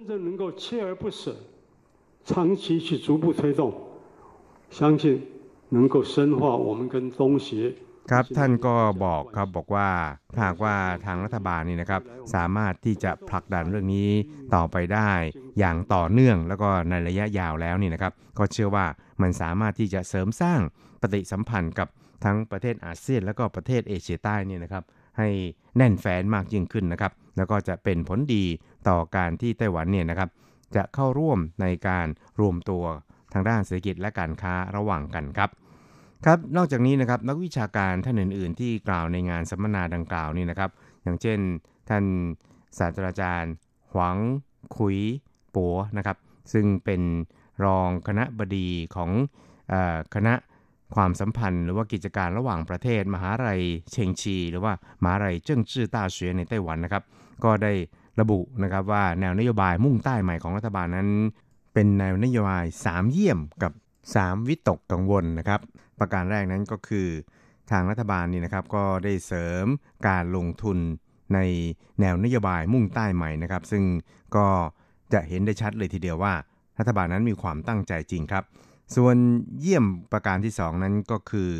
[2.29, 3.61] 长期去逐步推动
[4.77, 5.03] 相信
[8.10, 9.88] ครับท่านก็บอกครับบอกว่า
[10.42, 12.02] หากว่าทางรัฐบาลนี่นะครับ
[12.34, 14.10] สามารถที่จะผลักดันเรื่องนี้
[14.54, 15.10] ต่อไปได้
[15.58, 18.86] อย่างต่อเนื่องแล้วก็ในระยะยาวแล้วนี่นะครับ ก็เชื่อว่า
[19.22, 20.60] มันสามารถที่จะเสริมสร้าง
[21.00, 21.88] ปฏิสัมพันธ์กับ
[22.24, 24.84] ทั้งประเทศอาเซียน แล้วก็ประเทศเอเชียใต้นี่นะครับ
[25.18, 25.28] ให้
[25.76, 28.44] แน่นแฟนมากยิ่งขึ้นนะครับ แล้วก็จะเป็นผลดี
[28.88, 30.28] ต่อการที่ไต้หวันเนี่ยนะครับ
[30.76, 32.06] จะเข้าร่วมในการ
[32.40, 32.84] รวมตัว
[33.32, 35.50] ทางด้านเศรษฐกิจและการค้าระหว่างกันครับ
[36.26, 40.70] ครับนอกจากนี้นะครับนักวิชาการท่านอื่น ๆ ที่กล่าวในงานสัมมนาดังกล่าวนี่นะครับ
[41.02, 41.38] อย่างเช่น
[41.88, 42.04] ท่าน
[42.78, 43.52] ศาสตราจารย์
[43.92, 44.16] หวัง
[44.76, 44.98] ขุย
[45.54, 46.16] ปัวนะครับ
[46.52, 47.02] ซึ่งเป็น
[47.64, 49.10] รองคณะบดีของ
[49.72, 49.74] อ
[50.14, 50.34] คณะ
[50.94, 53.60] ความสัมพันธ์ หรือว่ากิจการระหว่างประเทศ มหาลัย
[53.92, 57.02] เชงชี หรือว่ามหาลัยเจิ้งจื้อต้าเฉวยในไต้หวันนะครับ
[57.44, 57.72] ก็ได้
[58.20, 61.08] ระบุนะครับว่าแนวนโยบายมุ่งใต้ใหม่ของรัฐบาลนั้น
[61.74, 63.72] เป็นแนวนโยบาย 3 เยี่ยมกับ
[64.10, 65.60] 3 วิตกกังวลนะครับ
[66.02, 67.08] ประการแรกนั้นก็คือ
[67.70, 69.66] ทางรัฐบาลนี่นะครับก็ได้เสริม
[70.08, 70.78] การลงทุน
[71.34, 71.38] ใน
[72.00, 73.84] แนวนโยบายมุ่งใต้ใหม่นะครับ ซึ่ง
[74.36, 74.46] ก็
[75.12, 76.34] จะเห็นได้ชัดเลยทีเดียวว่า
[76.78, 78.44] รัฐบาลนั้นมีความตั้งใจจริงครับ
[78.96, 79.16] ส่วน
[79.60, 81.50] เยี่ยมประการที่ 2 นั้นก็คือ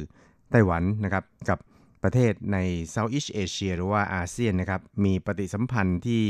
[0.50, 1.58] ไต้หวันนะครับกับ
[2.02, 2.58] ประเทศใน
[2.94, 6.22] Southeast Asia หรือว่าอาเซียนนะครับมีปฏิสัมพันธ์ที่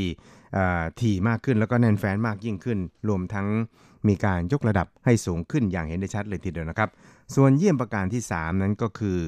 [1.01, 3.47] ถี่มากขึ้นแล้วก็แน่นแฟ้นมากยิ่งขึ้น รวมทั้ง
[4.09, 6.91] มีการยกระดับให้สูงขึ้นอย่างเห็นได้ชัดเลยทีเดียวนะครับ
[7.35, 9.19] ส่วนเยี่ยมประการที่ 3 นั้นก็คือ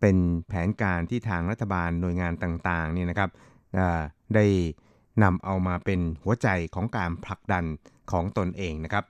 [0.00, 0.16] เป็น
[0.48, 3.30] แผนการที่ทางรัฐบาลหน่วยงานต่างๆนี่นะครับ
[4.34, 4.46] ได้
[5.22, 7.64] นำเอามาเป็นหัวใจของการผลักดัน
[8.12, 9.04] ของตนเองนะครับ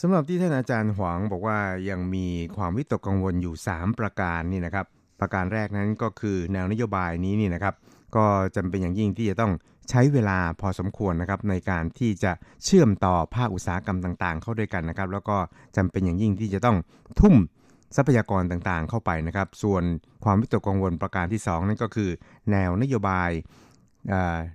[0.00, 1.58] สำหรับที่ท่านอาจารย์หวังบอกว่า
[1.90, 2.26] ยังมี
[2.56, 4.86] ความวิตกกังวลอยู่ 3 ประการนี่นะครับ
[5.20, 7.74] ประการแรกนั้นก็คือแนวนโยบายนี้นี่นะครับ
[8.16, 8.24] ก็
[8.56, 9.52] จำเป็นอย่างยิ่งที่จะต้อง
[9.90, 12.32] ใช้เวลาพอสมควรนะครับในการที่จะ
[12.64, 15.36] เชื่อมต่อภาคอุตสาหกรรมต่างๆ เข้าด้วยกันนะครับ แล้วก็
[15.76, 16.76] จำเป็นอย่างยิ่งที่จะต้อง
[17.20, 17.34] ทุ่ม
[17.96, 19.82] ทรัพยากรต่างๆ เข้าไปนะครับ ส่วน
[20.24, 22.10] ความวิตกกังวลประการที่ 2 นั่นก็คือ
[22.50, 23.30] แนวนโยบาย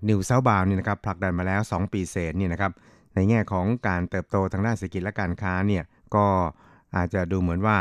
[0.09, 2.71] New Southbound นี่นะครับผลักดันมาแล้ว 2 ปีเศษนี่นะครับ
[3.15, 5.83] ในแง่ของการเติบโตทางด้านเศรษฐกิจและการค้าเนี่ย
[6.15, 6.25] ก็
[6.95, 7.77] อาจจะดูเหมือนว่า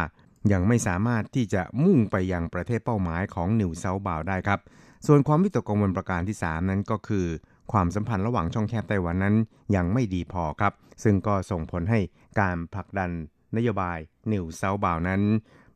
[0.52, 4.60] ยังไม่สามารถที่จะมุ่งไปยังประเทศเป้าหมายของ New Southbound ได้ครับ
[5.06, 7.26] ส่วนความวิตกกังวลประการที่ 3 นั้นก็คือ
[7.72, 9.36] ความสัมพันธ์ระหว่างช่องแคบไต้หวันนั้น
[9.76, 10.72] ยังไม่ดีพอครับ
[11.04, 12.00] ซึ่งก็ส่งผลให้
[12.40, 13.10] การผลักดัน
[13.56, 13.98] นโยบาย
[14.32, 15.22] นิวเซาบาวนั้น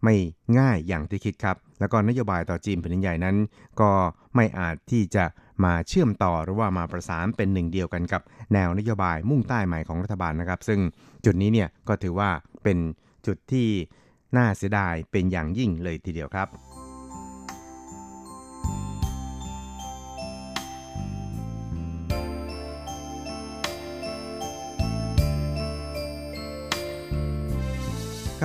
[0.04, 0.14] ไม่
[0.58, 3.36] ง่ายอย่างที่คิดครับ แล้วก็นโยบายต่อจีนแผ่นดินใหญ่นั้น
[3.80, 3.90] ก็
[4.34, 5.24] ไม่อาจที่จะ
[5.64, 10.80] มาเชื่อมต่อหรือว่ามาประสานเป็นหนึ่งเดียวกันกับแนวนโยบายมุ่งใต้ใหม่ของรัฐบาลนะครับ ซึ่ง
[11.24, 12.30] จุดนี้เนี่ยก็ถือว่า
[12.64, 12.78] เป็น
[13.26, 13.68] จุดที่
[14.36, 16.48] น่าเสียดายเป็นอย่างยิ่งเลยทีเดียวครับ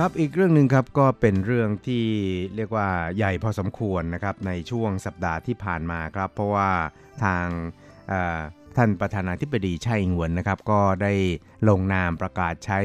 [0.00, 2.04] ครับอีกเรื่องหนึ่งครับก็เป็นเรื่องที่
[2.56, 6.70] เรียกว่าใหญ่พอสมควรนะครับในช่วงสัปดาห์ที่ผ่านมาครับ เพราะว่า
[7.24, 7.46] ทาง
[8.76, 11.12] ท่านประธานาธิบดีไช่อิงหวนนะครับ ก็ได้
[11.68, 12.80] ลงนามประกาศใช้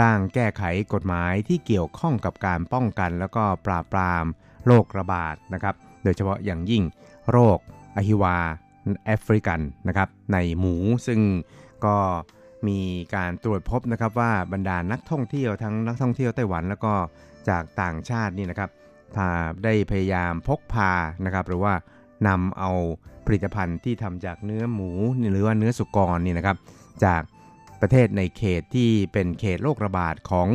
[0.00, 0.62] ร่างแก้ไข
[0.94, 4.24] กฎหมายที่เกี่ยวข้องกับการป้องกันแล้วก็ปราบปราม
[4.66, 6.82] โรคระบาดนะครับ โดยเฉพาะอย่างยิ่ง
[7.30, 7.58] โรค
[7.96, 8.36] อหิวา
[9.04, 10.74] แอฟริกันนะครับในหมู
[11.06, 11.20] ซึ่ง
[11.84, 11.96] ก็
[12.66, 12.80] มี
[13.14, 16.92] การตรวจพบนะครับว่าบรรดานักท่องเที่ยวทั้งนักท่องเที่ยวไต้หวันแล้วก็
[17.48, 18.70] จากต่างชาตินี่นะครับ
[19.16, 19.28] พา
[19.64, 20.90] ได้พยายามพกพา
[21.24, 21.72] นะครับ หรือว่า
[22.28, 22.70] นำเอา
[23.26, 24.90] ผลิตภัณฑ์ที่ทำจากเนื้อหมู
[25.32, 26.56] หรือว่าเนื้อสุกรนี่นะครับ
[27.04, 27.22] จาก
[27.80, 30.48] ประเทศในเขตที่เป็นเขตโรคระบาดของ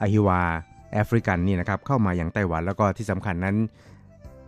[0.00, 0.42] อหิวา
[0.92, 3.56] แอฟริกันนี่นะครับเข้ามาอย่างไต้หวันแล้วก็ที่สำคัญนั้น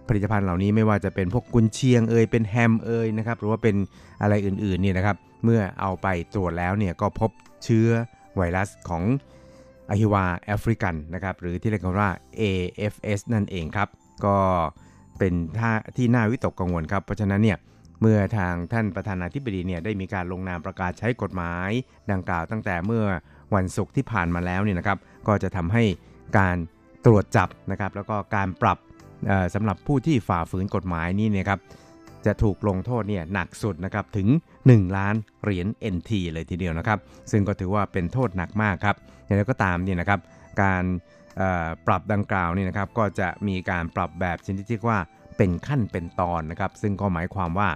[0.09, 3.77] ผลิตภัณฑ์เหล่านี้ไม่ว่าจะเป็นพวกกุนเชียงเอยเป็นแฮมเอยนะครับหรือว่าเป็น
[4.23, 7.31] อะไรอื่นๆนี่นะครับ เมื่อเอาไปตรวจแล้วเนี่ยก็พบ
[7.64, 7.88] เชื้อ
[8.37, 9.03] ไวรัสของ
[9.90, 13.88] อหิวาแอฟริกันนะครับหรือที่เรียกว่า AFS นั่นเองครับ
[14.27, 14.37] ก็
[15.18, 17.59] เป็นท่าที่น่าวิตกกังวลครับ เพราะฉะนั้นเนี่ย
[18.01, 21.70] เมื่อทางท่านประธานาธิบดีเนี่ยได้มีการลงนามประกาศใช้กฎหมาย
[22.11, 23.05] ดังกล่าวตั้งแต่เมื่อ
[23.55, 24.98] วันศุกร์ที่ผ่านมาแล้วเนี่ยนะครับ
[25.29, 25.85] ก็จะทำให้
[26.38, 26.57] การ
[27.07, 28.79] ตรวจจับนะครับแล้วก็การปรับ
[29.55, 31.61] สำหรับผู้ที่ฝ่าฝืนกฎหมายนี้เนี่ยครับ
[32.27, 34.29] จะถูกลงโทษเนี่ยหนักสุดนะครับถึง
[34.73, 36.99] 1 ล้านเหรียญ NT เลยทีเดียวนะครับ
[37.31, 40.21] ซึ่งก็ถือว่าเป็นโทษหนักมากครับอย่างไรก็ตามเนี่ยนะครับ
[40.63, 40.85] การ
[41.87, 44.99] ปรับดังกล่าวนี่นะครับก็จะมีการปรับแบบชนิดที่ว่า
[45.37, 47.69] เป็นขั้นเป็นตอนนะครับ ซึ่งก็หมายความว่า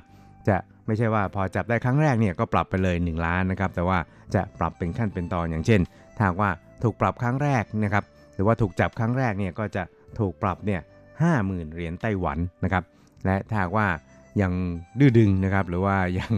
[0.49, 3.99] จะไม่ใช่ว่าพอจับได้ครั้งแรกเนี่ยก็ปรับไปเลย 1 ล้านนะครับ แต่ว่า
[4.35, 5.81] จะปรับเป็นขั้นเป็นตอนอย่างเช่น
[6.19, 6.51] ถ้าว่า
[6.83, 9.83] ถูกปรับครั้งแรกนะครับหรือว่าถูกจับครั้งแรกเนี่ยก็จะ
[10.19, 10.81] ถูกปรับเนี่ย
[11.23, 12.85] ห้าหมื่นเหรียญไต้หวันนะครับ
[13.27, 13.89] และถ้าว่า
[14.41, 14.53] ยัง
[14.99, 16.33] ดื้อดึงนะครับ หรือว่ายัง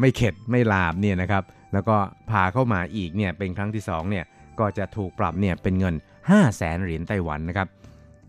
[0.00, 1.96] ไม่เข็ดไม่ลาบเนี่ยนะครับ แล้วก็
[2.30, 4.24] พาเข้ามาอีกเนี่ยเป็นครั้งที่2เนี่ย
[4.60, 5.94] ก็จะถูกปรับเนี่ยเป็นเงิน
[6.28, 7.68] 5 0 0แสนเหรียญไต้หวันนะครับ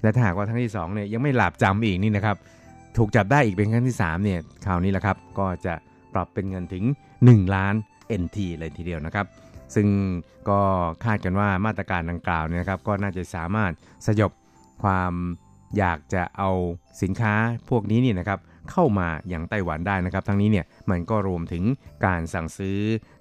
[0.02, 2.38] และถ้าหากว่าครั้งที่2เนี่ยยังไม่หลาบจำอีกนี่นะครับ
[2.98, 5.74] ถูกจับได้อีกเป็นครั้งที่3เนี่ยคราวนี้แหละครับก็จะ
[6.14, 6.84] ปรับเป็นเงินถึง
[7.20, 7.76] 1 ล้าน
[8.22, 9.26] NT เลยทีเดียวนะครับ
[9.76, 9.88] ซึ่ง
[10.50, 10.62] ก็
[11.04, 13.72] คาดกันว่ามาตรการดังกล่าวเนี่ยครับก็น่าจะสามารถ
[14.08, 14.32] สยบ
[14.84, 15.14] ความ
[15.78, 16.50] อยากจะเอา
[17.02, 17.34] สินค้า
[17.70, 18.40] พวกนี้นี่นะครับ
[18.72, 21.64] เข้ามาอย่างไต้หวันได้นะครับ ทั้งนี้เนี่ยมันก็รวมถึง
[22.06, 22.80] การสั่งซื้อ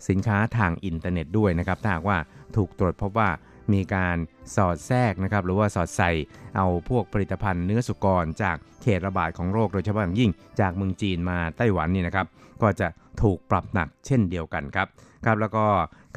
[0.08, 2.18] สินค้าทางอินเทอร์เน็ตด้วยนะครับถ้าหากว่า
[2.56, 3.30] ถูกตรวจพบว่า
[3.72, 4.16] มีการ
[4.56, 6.10] สอดแทรกนะครับหรือว่าสอดใส่
[6.56, 10.30] เอาพวกผลิตภัณฑ์เนื้อสุกรจากเขตระบาดของโรคโดยเฉพาะอย่างยิ่ง
[10.60, 12.26] จากเมืองจีนมาไต้หวันนี่นะครับ
[12.62, 12.88] ก็จะ
[13.22, 14.88] ถูกปรับหนักเช่นเดียวกันครับ
[15.24, 15.64] ครับแล้วก็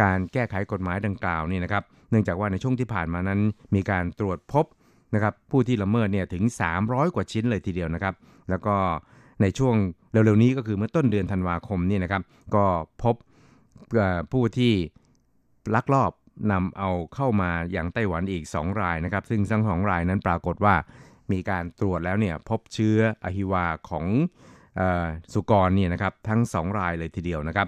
[0.01, 3.39] การแก้ไขกฎหมายดังกล่าวนี่นะครับเนื่องจากว่าในช่วงที่ผ่านมานั้น
[3.75, 4.65] มีการตรวจพบ
[5.13, 6.43] นะครับผู้ที่ละเมิดเนี่ยถึง
[6.79, 8.13] 300 กว่าชิ้นเลยทีเดียวนะครับ
[8.49, 8.75] แล้วก็
[9.41, 9.75] ในช่วง
[10.11, 12.21] เร็วๆนี้ก็คือเมื่อต้นเดือนธันวาคมนี่นะครับ
[12.55, 12.65] ก็
[13.03, 13.15] พบ
[14.31, 14.73] ผู้ที่
[15.75, 16.11] ลักลอบ
[16.51, 20.75] นำเอาเข้ามาอย่างไต้หวันอีก 2 รายนะครับ ซึ่งทั้งสองรายนั้นปรากฏว่า
[21.31, 24.05] มีการตรวจแล้วเนี่ยพบเชื้ออหิวาของ
[24.79, 24.81] อ
[25.33, 27.67] สุกรเนี่ยนะครับทั้ง 2 รายเลยทีเดียวนะครับ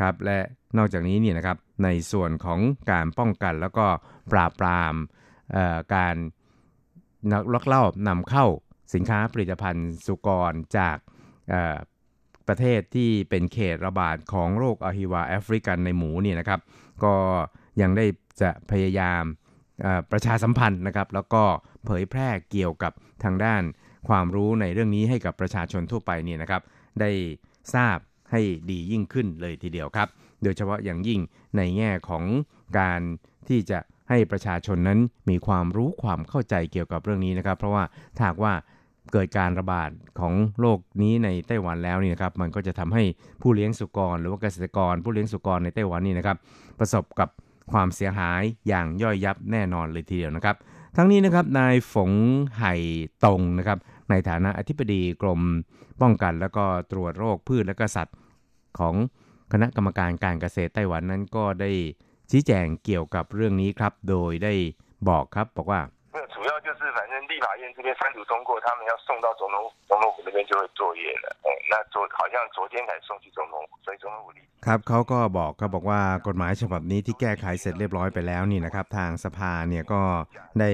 [0.00, 0.38] ครับและ
[0.78, 3.86] นอกจากนี้เนี่ยนะครับในส่วนของการป้องกันแล้วก็
[4.32, 4.94] ปราบปราม
[5.94, 6.16] การ
[7.54, 8.46] ลักลอบนำเข้า
[8.94, 10.96] สินค้าผลิตภัณฑ์สุกรจาก
[12.48, 16.60] ประเทศที่เป็นเขตระบาดของโรคอหิวาแอฟริกันในหมูเนี่ยนะครับ
[17.04, 17.14] ก็
[17.80, 18.06] ยังได้
[18.42, 19.22] จะพยายาม
[20.12, 21.44] ประชาสัมพันธ์นะครับ แล้วก็
[21.84, 22.92] เผยแพร่เกี่ยวกับ
[23.24, 23.62] ทางด้าน
[24.08, 26.62] ความรู้ในเรื่องนี้ให้กับประชาชนทั่วไปเนี่ยนะครับ
[27.00, 27.10] ได้
[27.74, 27.98] ทราบ
[28.30, 30.08] ให้ดียิ่งขึ้นเลยทีเดียวครับ
[30.42, 31.20] โดยเฉพาะอย่างยิ่ง
[31.56, 32.24] ในแง่ของ
[32.78, 33.00] การ
[33.48, 33.78] ที่จะ
[34.08, 34.98] ให้ประชาชนนั้น
[35.30, 37.84] มีความรู้ความเข้าใจเกี่ยวกับเรื่องนี้นะครับ เพราะว่า
[38.16, 38.54] ถ้าว่า
[39.12, 43.02] เกิดการระบาดของโรคนี้ในไต้หวันแล้วนี่นะครับมันก็จะทำให้
[43.42, 46.36] ผู้เลี้ยงสุกร หรือว่าเกษตรกร ผู้เลี้ยงสุกรในไต้หวันนี่นะครับ
[46.78, 47.28] ประสบกับ
[47.72, 50.56] ความเสียหายอย่างย่อยยับแน่นอนเลยทีเดียวนะครับ
[50.96, 52.12] ทั้งนี้นะครับนายฝง
[52.58, 52.74] ไห่
[53.24, 53.78] ตงนะครับ
[54.10, 55.40] ในฐานะอธิบดีกรม
[56.00, 58.16] ป้องกันแล้วก็ตรวจโรคพืชและก็สัตว์
[58.78, 58.94] ของ
[59.52, 61.70] คณะกรรมการการเกษตรไต้หวันนั้นก็ได้
[62.30, 64.52] ชี้แจงเกี่ยวกับเรื่องนี้ครับ โดยได้
[65.08, 65.80] บอกครับบอกว่า
[67.31, 69.55] 立法院这边三读通过，他们要送到总统
[69.89, 71.27] 总统府那边就会作业了。
[71.45, 74.27] 哎，那昨好像昨天才送去总统府，所以总统府
[74.65, 80.01] ครับเขาก็บอกก็บอกว่ากฎหมายฉบับนี้ที่แก้ไขเสร็จเรียบร้อยไปแล้วนี่นะครับ ทางสภาเนี่ยก็
[80.59, 80.71] ได้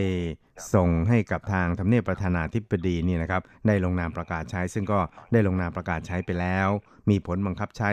[0.74, 5.00] ส่งให้กับทางทำเนียบประธานาธิบดีนี่นะครับ ได้ลงนามประกาศใช้ ซึ่งก็
[5.32, 6.68] ได้ลงนามประกาศใช้ไปแล้ว
[7.10, 7.92] มีผลบังคับใช้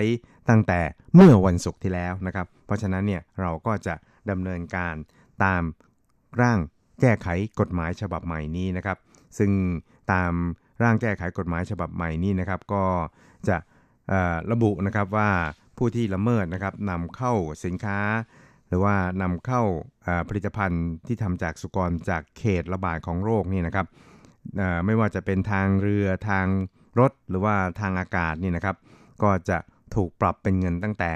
[0.48, 0.80] ตั้งแต่
[1.14, 3.94] เมื่อวันศุกร์ที่แล้วนะครับ เพราะฉะนั้นเนี่ยเราก็จะ
[4.30, 4.94] ดำเนินการ
[5.44, 5.62] ตาม
[6.40, 6.58] ร่าง
[7.01, 7.27] แก้ไข
[7.59, 8.97] กฎหมายฉบับใหม่นี้นะครับ
[9.37, 9.51] ซึ่ง
[10.11, 10.33] ตาม
[10.83, 12.83] ร่างแก้ไขกฎหมายฉบับใหม่นี้นะครับ ก็
[13.47, 13.57] จะ
[14.51, 15.29] ระบุนะครับว่า
[15.77, 17.33] ผู้ที่ละเมิดนะครับนำเข้า
[17.65, 17.99] สินค้า
[18.67, 19.61] หรือว่านำเข้า
[20.27, 23.87] ผลิตภัณฑ์ที่ทำจากสุกรจากเขตระบาดของโรคนี่นะครับ
[24.85, 26.45] ไม่ว่าจะเป็นทางเรือทาง
[26.99, 28.75] รถหรือว่าทางอากาศนี่นะครับ
[29.23, 29.57] ก็จะ
[29.95, 31.11] ถูกปรับเป็นเงินตั้งแต่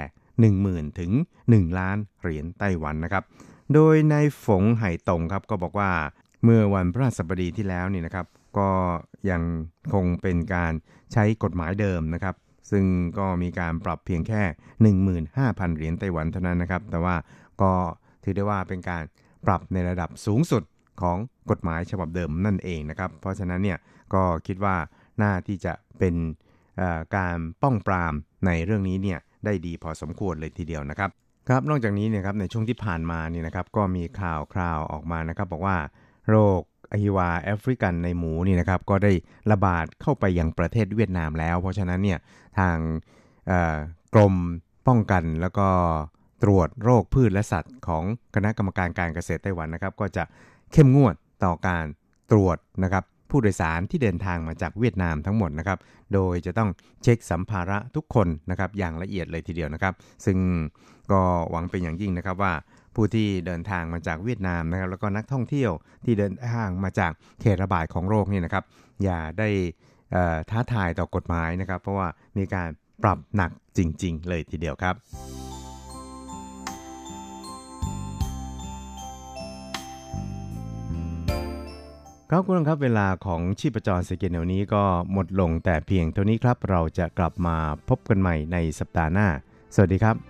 [0.48, 1.10] 10,000 ถึง
[1.44, 3.24] 1 ล้านเหรียญไต้หวันนะครับ
[3.74, 5.90] โดยนายฝงไห่ตงครับก็บอกว่า
[6.44, 8.26] เมื่อวันพระสบดีที่แล้วนี่นะครับ
[8.58, 8.70] ก็
[9.30, 9.42] ยัง
[9.94, 10.72] คงเป็นการ
[11.12, 12.34] ใช้กฎหมายเดิมนะครับ
[12.70, 12.84] ซึ่ง
[13.18, 14.42] ก็มีการปรับเพียงแค่
[15.06, 17.16] 15,000 เหรียญไต้หวันเท่านั้นนะครับ แต่ว่า
[17.62, 17.72] ก็
[18.22, 19.02] ถือได้ว่าเป็นการ
[19.46, 20.62] ปรับในระดับสูงสุด
[21.02, 21.16] ของ
[21.50, 23.78] กฎหมายฉบับเดิมนั่นเองนะครับ เพราะฉะนั้นเนี่ย
[24.14, 24.76] ก็คิดว่า
[25.22, 26.14] น่าที่จะเป็น
[27.16, 28.14] การป้องปราม
[28.46, 31.10] ในเรื่องนี้เนี่ยได้ดีพอสมควรเลยทีเดียวนะครับ
[31.50, 35.76] ครับนอกจากนี้เนี่ยครับในช่วงที่ผ่านมานี่นะครับก็มีข่าวคราวออกมานะครับ บอกว่า
[36.30, 36.60] โรค
[36.92, 39.12] อหิวาแอฟริกันในหมูนี่นะครับก็ได้
[39.52, 42.18] ระบาดเข้าไปยังประเทศเวียดนามแล้ว เพราะฉะนั้นเนี่ย
[42.58, 42.76] ทาง
[44.14, 44.34] กรม
[44.88, 45.68] ป้องกันแล้วก็
[46.42, 50.24] ตรวจโรคพืชและสัตว์ของคณะกรรมการการเกษตรไต้หวันนะครับ ก็จะ
[50.72, 51.84] เข้มงวดต่อการ
[52.30, 55.78] ตรวจนะครับ ผู้โดยสารที่เดินทางมาจากเวียดนามทั้งหมดนะครับ
[56.14, 56.70] โดยจะต้อง
[57.02, 60.38] เช็คสัมภาระทุกคนนะครับอย่างละเอียดเลยทีเดียวนะครับ ซึ่ง
[61.12, 62.52] ก็หวังเป็นอย่างยิ่งนะครับว่า
[62.94, 65.70] ผู้ที่เดินทางมาจากเวียดนามนะครับ แล้วก็นักท่องเที่ยว
[66.04, 68.64] ที่เดินทางมาจากเขตระบาดของโรคนี่นะครับ
[69.04, 69.48] อย่าได้
[70.50, 72.68] ท้าทายต่อกฎหมายนะครับ เพราะว่ามีการ
[73.02, 74.94] ปรับหนักจริง ๆ เลยทีเดียวครับ
[82.32, 87.56] ครับคุณผู้ชมครับเวลาของชีพจรสกินแนวนี้ก็หมดลงแต่เพียงเท่านี้ครับ เราจะกลับมา
[87.88, 89.26] พบกันใหม่ในสัปดาห์หน้า
[89.74, 90.29] สวัสดีครับ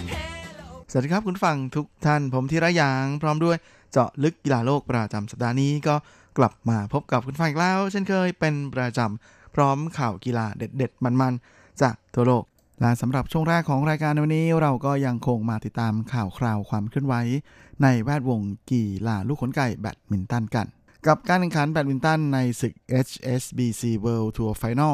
[0.93, 3.57] สวัสดีครับคุณฟังทุกท่านผมธีระยาง พร้อมด้วย
[3.91, 5.95] เจาะลึกกีฬาโลกประจำสัปดาห์นี้ก็
[6.37, 12.43] กลับมาพบกับคุณฟังอีกแล้ว เช่นเคยเป็นประจำพร้อมข่าวกีฬาเด็ด ๆ มันๆ จากทั่วโลก
[12.81, 17.15] และสำหรับช่วงแรกของรายการวันนี้ เราก็ยังคงมาติดตามข่าวคราวความเคลื่อนไหว
[17.83, 20.67] ในแวดวงกีฬาลูกขนไก่แบดมินตันกัน
[21.07, 22.73] กับการแข่งขันแบดมินตันในศึก
[23.07, 24.93] HSBC World Tour Final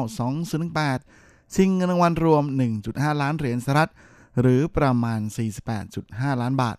[0.78, 2.44] 2018ชิงเงินรางวัลรวม
[2.82, 3.92] 1.5 ล้านเหรียญสหรัฐ
[4.40, 5.20] หรือประมาณ
[5.80, 6.76] 48.5 ล้านบาท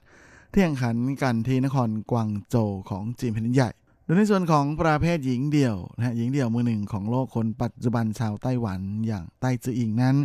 [0.52, 3.72] ที่แข่งขันกันที่นครกวางโจวของจีนแผ่นดินใหญ่
[4.06, 10.16] โดยในส่วนของประเภทหญิงเดี่ยวนะฮะหญิงเดี่ยวมือหนึ่งของโลกคนปัจจุบันชาวไต้หวันอย่างไต้จืออิงนั้น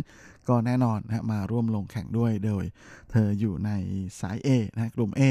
[0.47, 2.63] ก็แน่นอนนะมาร่วมลงแข่งด้วยโดย
[3.11, 3.71] เธออยู่ใน
[4.19, 5.21] สาย A นะกลุ่ม A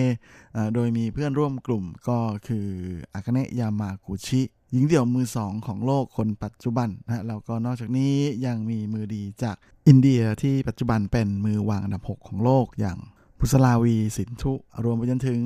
[0.52, 2.66] เอโดยมีเพื่อนร่วมกลุ่มก็คือ
[3.14, 8.12] อากาเนะยามากุชิ หญิงเดี่ยวมือสองของโลกคนปัจจุบันนะฮะแล้วก็นอกจากนี้
[8.46, 9.56] ยังมีมือดีจาก
[9.88, 12.98] อินเดียที่ปัจจุบันเป็นมือวางอันดับ 6 ของโลกอย่าง
[13.38, 14.52] พุสลาวีสินทุ
[14.84, 15.40] รวมไปจนถึง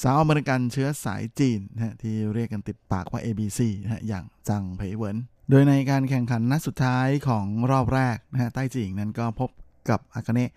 [0.00, 5.16] สาวอเมริกันเชื้อสายจีนนะที่เรียกกันติดปากว่า ABC นะอย่างจังเผยเวิน
[5.50, 9.50] โดยในการแข่งขันนัดสุดท้ายของรอบแรกนะฮะใต้จีงนั้นก็พบ
[9.90, 10.50] กับอากาเนะ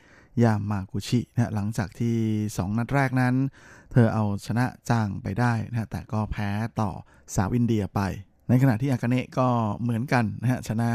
[0.43, 2.17] ยามากุชินะหลังจากที่
[2.51, 3.35] 2 นัดแรกนั้น
[3.91, 6.89] เธอเอาชนะจางไปได้นะแต่ก็แพ้ต่อ
[7.35, 8.01] สาวอินเดียไป
[8.49, 9.47] ในขณะที่อากาเนะก็
[9.81, 10.91] เหมือนกันนะฮะชนะ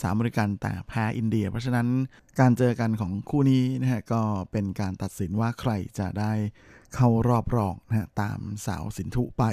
[0.00, 1.86] สาวอเมริกันแต่แพ้อินเดีย เพราะฉะนั้น
[2.40, 6.32] การเจอกันของคู่นี้นะฮะก็เป็นการตัดสินว่าใครจะได้
[6.94, 9.44] เข้ารอบรองนะฮะตามสาวสินธุไป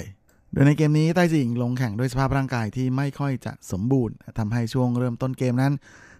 [0.52, 5.74] โดยในเกมนี้ไต้จิงลงแข่งด้วยสภาพร่างกายที่ไม่ค่อยจะสมบูรณ์ทำให้ช่วงเริ่มต้นเกมนั้น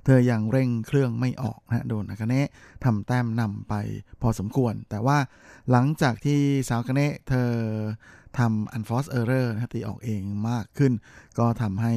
[0.05, 2.49] เธอยังเร่งเครื่องไม่ออกนะฮะโดนอากาเนะ
[2.85, 3.75] ทำแต้มนำไป
[4.23, 5.19] พอสมควร แต่ว่า
[5.71, 7.51] หลังจากที่สาวกาเนะเธอ
[8.39, 10.93] ทำ unforced error นะตีออกเองมากขึ้น
[11.39, 11.95] ก็ทำให้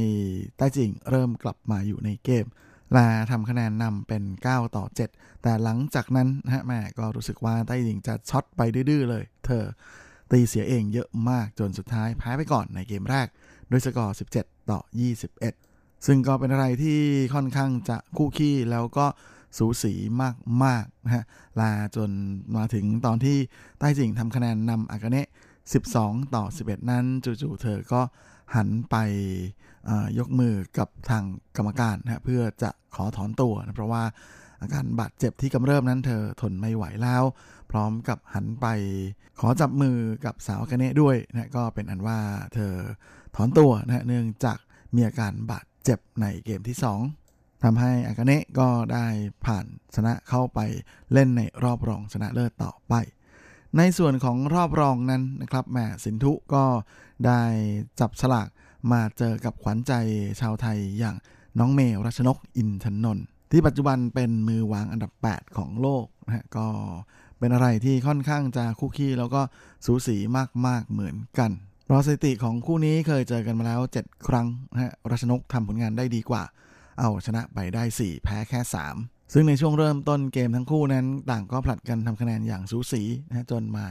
[0.58, 2.46] ไต้จิงเริ่มกลับมาอยู่ในเกม
[2.94, 9.64] และทำคะแนนนำเป็น 9 ต่อ 7 แต่หลังจากนั้นนะฮะแม่ก็รู้สึกว่าไต้จิงจะช็อตไปดื้อเลย เธอ
[10.32, 13.28] ตีเสียเองเยอะมากจนสุดท้ายแพ้ไปก่อนในเกมแรก
[13.72, 14.80] ด้วยสกอร์ 17 ต่อ
[15.44, 17.00] 21 ซึ่งก็เป็นอะไรที่
[17.34, 19.06] ค่อนข้างจะคู่ขี้แล้วก็
[19.58, 19.94] สูสี
[20.64, 21.24] มากๆนะฮะ
[21.60, 22.10] ลาจน
[22.56, 23.38] มาถึงตอนที่
[23.80, 25.28] ใต้จิงทำคะแนนนำอากาเนะ
[25.72, 27.06] 12 ต่อ 11 นั้น
[27.42, 28.02] จู่ๆเธอก็
[28.56, 28.96] หันไป
[30.20, 31.24] ยกมือกับทาง
[31.58, 34.04] กรรมการนะเพื่อจะขอถอนตัวนะเพราะว่า
[34.62, 37.24] อาการบาดเจ็บที่กำเริบนั้นเธอทนไม่ไหวแล้ว
[37.72, 38.68] พร้อมกับหันไป
[39.40, 42.20] ขอจับมือกับสาวกเนะด้วยนะก็เป็นอันว่า
[42.54, 42.74] เธอ
[43.36, 44.58] ถอนตัวนะฮะเนื่องจาก
[44.96, 46.78] มีอาการบาดเจ็บในเกมที่
[47.20, 49.06] 2ทำให้อากาเนะก็ได้
[49.46, 50.60] ผ่านชนะเข้าไป
[51.14, 52.94] เล่นในรอบรองชนะเลิศต่อไป
[53.78, 56.64] ในส่วนของรอบรองนั้นนะครับแหมสินทุก็
[57.26, 57.42] ได้
[58.00, 58.48] จับฉลาก
[58.92, 59.94] มาเจอกับขวัญใจ
[60.42, 61.16] ชาวไทยอย่าง
[61.60, 66.68] น้องเมรัชนกอินทนนท์ที่ปัจจุบันเป็นมือวางอันดับ 8 ของโลกนะฮะก็
[67.40, 69.42] เป็นอะไรที่ค่อนข้างจะคู่ขี้แล้วก็
[69.86, 70.18] สูสี
[70.68, 71.52] มากๆเหมือนกัน
[71.94, 76.44] ราะสถิติของคู่นี้เคยเจอกันมาแล้ว 7 ครั้งนะฮะรัชนกทำผลงานได้ดีกว่า
[77.00, 83.86] เอาชนะไปได้ 4 แพ้แค่ 3 ซึ่งในช่วงเริ่มต้นเกมทั้งคู่นั้น ต่างก็ผลัดกันทำคะแนนอย่างสูสีนะฮะจนมา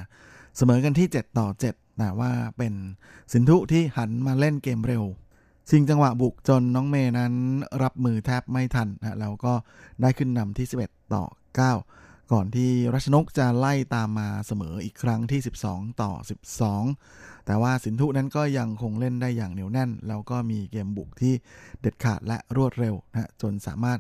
[0.56, 2.74] เสมอกันที่ 7 ต่อ 7 แต่ว่าเป็น
[3.32, 5.04] สินธุที่หันมาเล่นเกมเร็ว
[5.70, 7.32] ชิงจังหวะบุกจนน้องเมย์นั้น
[7.82, 9.54] รับมือแทบไม่ทันนะแล้วก็
[10.00, 11.24] ได้ขึ้นนำที่ 11 ต่อ
[11.80, 16.12] 9 ก่อนที่รัชนกจะไล่ตามมาเสมออีกครั้งที่ 12 ต่อ
[16.78, 21.34] 12 แต่ว่าสินธุนั้นก็ยังคงเล่นได้อย่างเหนียวแน่น แล้วก็มีเกมบุกที่
[21.80, 23.98] เด็ดขาดและรวดเร็วนะจนสามารถ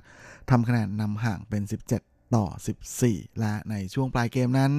[0.50, 1.62] ทำคะแนนนำห่างเป็น
[1.98, 2.46] 17 ต่อ
[2.92, 4.72] 14 และในช่วงปลายเกมนั้น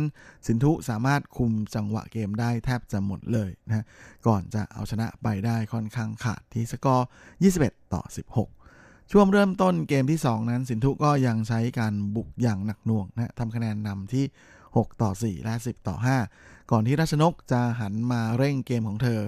[0.48, 3.86] สินธุสามารถคุมจังหวะเกมได้แทบจะหมดเลยนะ
[4.28, 7.08] ก่อนจะเอาชนะไปได้ค่อนข้างขาดที่สกอร์
[7.50, 8.63] 21 ต่อ 16
[9.12, 14.26] ช่วงเริ่มต้นเกมที่ 2 นั้น สินธุก็ยังใช้การบุกอย่างหนักหน่วงนะทำคะแนนนำที่
[14.66, 15.96] 6 ต่อ 4 และ 10 ต่อ
[16.34, 19.20] 5 ก่อนที่ราชนกจะหันมาเร่งเกมของเธอ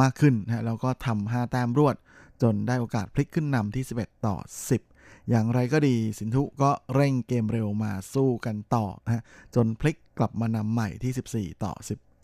[0.00, 1.96] มากขึ้นนะแล้วก็ทำ5แต้มรวด
[2.42, 4.36] จนได้โอกาสพลิกขึ้นนำที่ 11 ต่อ
[4.82, 9.24] 10 อย่างไรก็ดีสินธุก็เร่งเกมเร็วมาสู้กันต่อนะ
[9.54, 11.72] จนพลิกกลับมานำใหม่ที่ 14 ต่อ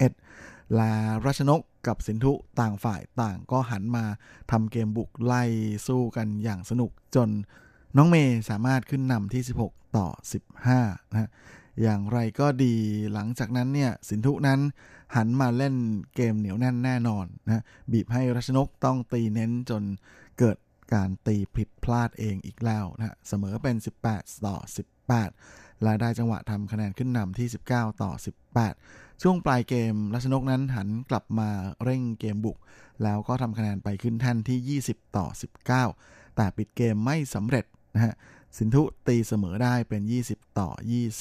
[0.04, 0.92] 11 ละ
[1.26, 4.04] ราชนกกับสินธุต่างฝ่ายต่างก็หันมา
[4.50, 5.42] ทำเกมบุกไล่
[5.86, 7.28] สู้กันอย่างสนุกจน
[7.96, 10.06] น้องเมย์สามารถขึ้นนำที่ 16 ต่อ
[10.62, 11.30] 15 นะ
[11.82, 12.74] อย่างไรก็ดี
[13.12, 14.60] หลังจากนั้นเนี่ยสินธุนั้น
[15.16, 15.74] หันมาเล่น
[16.14, 17.62] เกมเหนียวแน่นแน่นอนนะ
[17.92, 19.82] บีบให้รัชนกต้องตีเน้นจน
[20.38, 20.56] เกิด
[20.94, 23.76] การตีผิดพลาดเองอีกแล้วนะเสมอเป็น
[24.08, 24.56] 18 ต่อ
[25.20, 28.12] 18 และได้จังหวะทำคะแนนขึ้นนำที่ 19 ต่อ
[28.62, 31.48] 18 ช่วงปลายเกมรัชนกนั้นหันกลับมา
[31.84, 32.58] เร่งเกมบุก
[33.02, 35.26] แล้วก็ทำคะแนนไปขึ้นแท่นที่ 20 ต่อ
[35.76, 37.64] 19 แต่ปิดเกมไม่สำเร็จ
[37.94, 38.14] นะฮะ
[38.58, 40.70] สินธุตีเสมอได้เป็น 20 ต่อ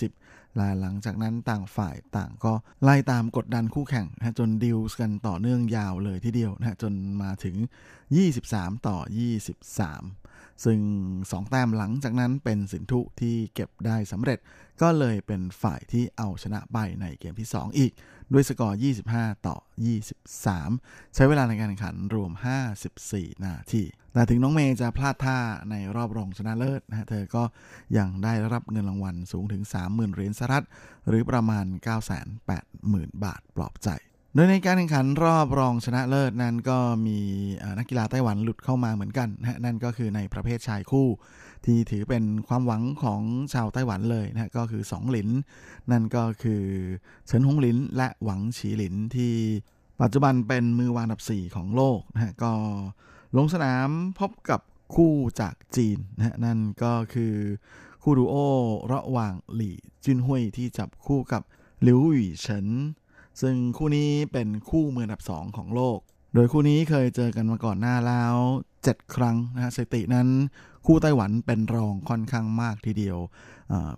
[0.02, 6.93] 20 และหลังจากนั้นต่างฝ่ายต่างก็ไล่ตามกดดันคู่แข่งนะจนดิวส์กันต่อเนื่องยาวเลยทีเดียวนะจน
[7.24, 7.56] มาถึง
[8.22, 8.98] 23 ต่อ
[9.64, 10.24] 23
[10.66, 10.80] ซึ่ง
[11.20, 14.39] 2 แต้มหลังจากนั้นเป็นสินธุที่เก็บได้สำเร็จ
[14.82, 17.91] ก็เลยเป็นฝ่ายที่เอาชนะไปในเกมที่ 2 อีก
[18.34, 18.80] ด้วยสกอร์
[19.12, 19.56] 25 ต่อ
[20.36, 22.32] 23 ใช้เวลาในการแข่งขันรวม
[22.88, 23.84] 54 นาที
[24.14, 25.38] แต่ถึงน้องเมย์จะพลาดท่า
[25.72, 27.43] ในรอบรองชนะเลิศนะฮะเธอก็
[27.98, 30.66] ยังได้รับเงินรางวัลสูงถึง 30,000เหรียญสหรัฐ
[31.08, 31.66] หรือประมาณ
[32.46, 33.89] 980,000 บาทปลอบใจ
[34.38, 37.20] โดยในการแข่งขันรอบรองชนะเลิศนั้นก็มี
[37.78, 41.08] นักกีฬาไต้หวันหลุดเข้ามาเหมือนกันนะนั่นก็คือในประเภทชายคู่
[41.66, 43.22] ที่ถือเป็นความหวังของ
[43.54, 45.30] ชาวไต้หวันเลยนะก็คือ 2 หลิน
[45.92, 46.64] นั่นก็คือ
[47.28, 49.34] เฉินหงหลิน และหวังฉีหลินที่
[50.02, 52.54] ปัจจุบันเป็นมือวางอันดับ 4 ของโลกนะฮะก็
[53.38, 54.62] ลงสนามพบกับ
[54.96, 57.34] คู่จากจีนนะนั่นก็คือ
[58.04, 58.36] คู่ดูโอ
[58.94, 61.42] ระหว่างหลี่จินหุยที่จับคู่กับ
[61.82, 62.68] หลิวหวี่เฉิน
[63.42, 66.00] ซึ่งคู่นี้เป็นคู่มืออันดับ 2 ของโลก
[66.34, 68.36] โดยคู่นี้เคยเจอกันมาก่อนหน้าแล้ว
[68.76, 70.28] 7 ครั้งนะฮะสถิตินั้น
[70.86, 73.18] คู่ไต้หวันเป็นรองค่อนข้างมากทีเดียว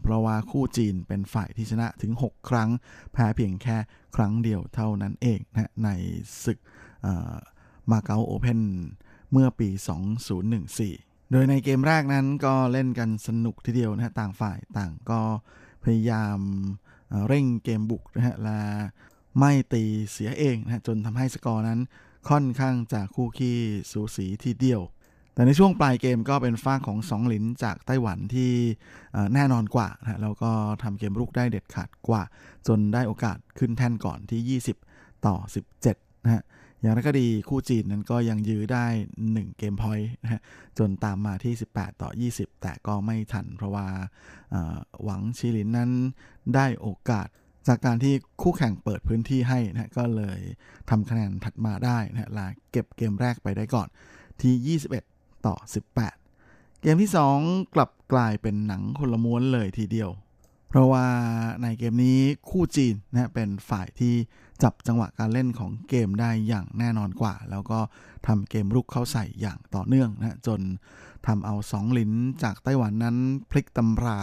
[0.02, 2.70] เพราะว่าคู่จีนเป็นฝ่ายที่ชนะถึง 6 ครั้ง
[3.14, 3.78] แพ้เพียงแค่
[4.16, 5.90] ครั้งเดียวเท่านั้นเองนะใน
[6.44, 6.60] ศึก
[7.92, 8.62] มาเก๊าโอเพน
[9.32, 9.70] เมื่อปี
[10.52, 15.22] 2014 โดยในเกมแรกนั้นก็เล่นกันสนุกทีเดียวนะฮะต่างฝ่ายต่างก็
[15.84, 16.40] พยายาม
[17.28, 18.60] เร่งเกมบุกนะฮะและ
[19.40, 21.80] ไม่ตีเสียเองนะจนทำให้สกอร์นั้น
[22.30, 23.58] ค่อนข้างจะคู่คี่
[23.92, 24.82] สูสีทีเดียว
[25.34, 28.52] แต่ในช่วงปลายเกมก็เป็นฝั่งของสองหลินจากไต้หวันที่
[29.34, 30.52] แน่นอนกว่านะแล้วก็
[30.84, 32.24] ทำเกมรุกได้เด็ดขาดกว่า
[32.68, 34.60] จนได้โอกาสขึ้นแท่นก่อนที่
[34.90, 35.36] 20 ต่อ
[35.84, 36.44] 17นะฮะ
[36.82, 38.86] อย่างไรก็ดีคู่จีนนั้นก็ยังยื้อได้
[39.26, 40.42] 1 game point นะฮะ
[40.78, 43.88] จนตามมาที่ 18 ต่อ 20 แต่ก็ไม่ทันเพราะว่า
[45.04, 45.92] หวังชิลินนั้น
[46.56, 47.28] ได้โอกาส
[47.68, 50.39] จากการที่คู่แข่งเปิดพื้นที่ให้นะก็เลย
[50.89, 53.88] ทำคะแนนถัดมาได้นะลาเก็บเกมแรกไปได้ก่อน
[54.41, 55.55] ที่ 21 ต่อ
[56.18, 57.11] 18 เกมที่
[57.41, 60.09] 2 กลับกลายเป็นหนังคนละม้วนเลยทีเดียว
[60.70, 61.05] เพราะว่า
[61.63, 64.13] ในเกมนี้คู่จีนนะเป็นฝ่ายที่
[64.63, 67.80] จับจังหวะการเล่นของเกมได้อย่างแน่นอนกว่า แล้วก็
[68.28, 70.61] ทำเกมรุกเข้าใส่อย่างต่อเนื่องนะจน
[71.28, 72.11] ทำเอาสองลิ้น
[72.43, 73.18] จากไต้หวันนั้น
[73.49, 74.18] พลิกตำรา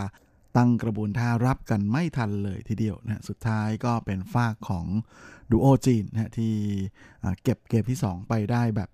[0.56, 4.86] ตั้งกระบวนท่ารับกันไม่ทันเลยทีเดียวนะสุดท้ายก็เป็นฝั่งของ
[5.50, 6.54] ดูโอจีนนะที่
[7.42, 8.90] เก็บเกมที่ 2 ไปได้แบบ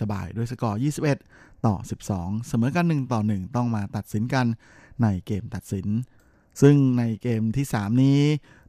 [0.00, 0.80] สบายๆด้วยสกอร์
[1.22, 1.74] 21 ต่อ
[2.12, 4.46] 12 เสมอกัน 1 ต่อ 1 ต้องมาตัดสินกัน
[5.02, 5.86] ในเกมตัดสิน
[6.60, 8.20] ซึ่งในเกมที่ 3 นี้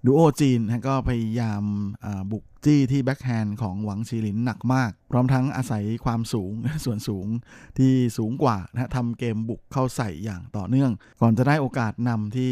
[0.06, 1.64] ดูโอจีนก็พยายาม
[2.32, 6.52] บุกจี้ที่แบ็คแฮนด์ของหวังชีลินหนักมาก พร้อมทั้งอาศัยความสูง
[6.86, 7.28] ส่วนสูง
[7.78, 10.92] ที่สูงกว่านะทำเกมบุกเข้าใส่อย่างต่อเนื่อง
[11.22, 12.52] ก่อนจะได้โอกาสนำที่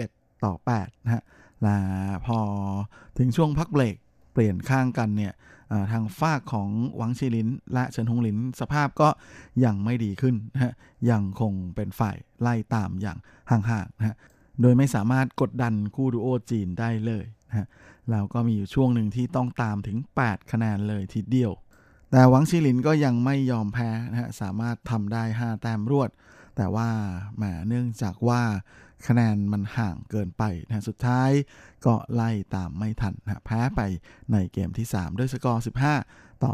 [0.00, 1.22] 11 ต่อ 8 นะฮะ
[1.62, 1.76] และ
[2.26, 2.38] พอ
[3.18, 3.96] ถึงช่วงพักเบรก
[4.32, 5.32] เปลี่ยนข้างกันเนี่ย
[5.92, 9.08] ทางฝากของหวังชีลินและเฉินหงหลินสภาพก็
[9.64, 10.72] ยังไม่ดีขึ้นนะฮะ
[11.10, 13.18] ยังคงเป็นฝ่ายไล่ตามอย่าง
[13.50, 14.16] ห่างๆนะฮะ
[14.60, 17.66] โดยไม่สามารถกดดันคู่ดูโอจีนได้เลยนะฮะ
[18.10, 21.52] แล้วก็มีอยู่ช่วงหนึ่งที่ต้องตามถึง 8 คะแนนเลยทีเดียว
[22.10, 26.10] แต่หวังชิลินก็ยังไม่ยอมแพ้นะฮะสามารถทำได้ 5 แต้มรวด
[26.56, 26.88] แต่ว่า
[27.36, 28.42] แหมเนื่องจากว่า
[29.06, 31.30] คะแนนมันห่างเกินไปนะสุดท้าย
[31.86, 33.80] ก็ไล่ตามไม่ทันนะแพ้ไป
[34.32, 35.64] ในเกมที่ 3 ด้วยสกอร์
[36.02, 36.52] 15 ต่อ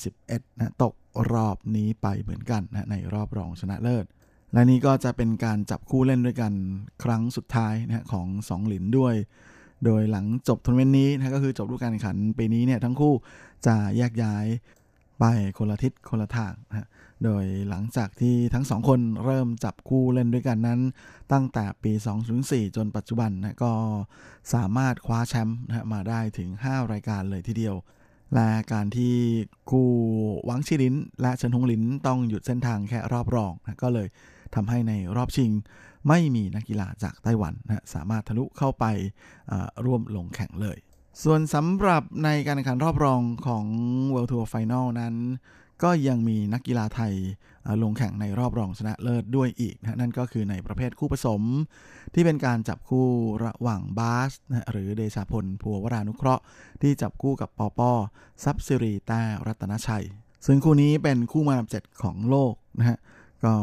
[0.00, 0.94] 21นะตก
[1.32, 4.06] รอบนี้ไปเหมือนกันนะในรอบรองชนะเลิศ
[4.52, 6.52] และนี้ก็จะเป็นการจับคู่เล่นด้วยกัน
[7.04, 9.14] ครั้งสุดท้ายนะของสองหลินด้วย
[9.84, 13.12] โดยหลังจบทัวร์นาเมนต์นี้นะก็คือจบฤดูกาลแข่งขันปีนี้เนี่ยทั้งคู่
[13.66, 14.46] จะแยกย้าย
[15.18, 15.24] ไป
[15.58, 16.88] คนละทิศคนละทางนะ
[17.24, 20.80] โดยหลังจากที่ทั้งสองคนเริ่มจับคู่เล่นด้วยกันนั้น
[21.32, 21.92] ตั้งแต่ปี
[22.34, 23.72] 2004 จนปัจจุบันนะก็
[24.54, 27.76] สามารถคว้าแชมป์นะมาได้ถึง 5 รายการเลยทีเดียว
[28.34, 29.14] และการที่
[29.70, 29.88] คู่
[30.48, 34.08] วังชิรินและเฉินหงหลินต้องหยุดเส้นทางแค่รอบรองนะก็เลย
[34.54, 35.50] ทำให้ในรอบชิง
[36.08, 38.84] ไม่มีนักกีฬาจากไต้หวันนะสามารถทะลุเข้าไป
[39.84, 40.78] ร่วมลงแข่งเลย
[41.22, 43.64] ส่วนสำหรับในการแข่งขันรอบรองของ
[44.14, 45.14] World Tour Final นั้น
[45.82, 47.14] ก็ยังมีนักกีฬาไทย
[47.82, 51.42] ลงแข่งในรอบรองชนะเลิศด้วยอีกนะนั่นก็คือในประเภทคู่ผสม
[52.14, 53.08] ที่เป็นการจับคู่
[53.44, 56.42] ระหว่างบาสนะหรือเดชาพลพัววรานุเคราะห์
[56.82, 57.90] ที่จับคู่กับปอปอ
[58.44, 60.06] ซับซิรีแต้รัตนชัย
[60.46, 62.98] ซึ่งคู่นี้เป็นคู่มาดับเจ็ดของโลกนะฮะ
[63.44, 63.54] ก็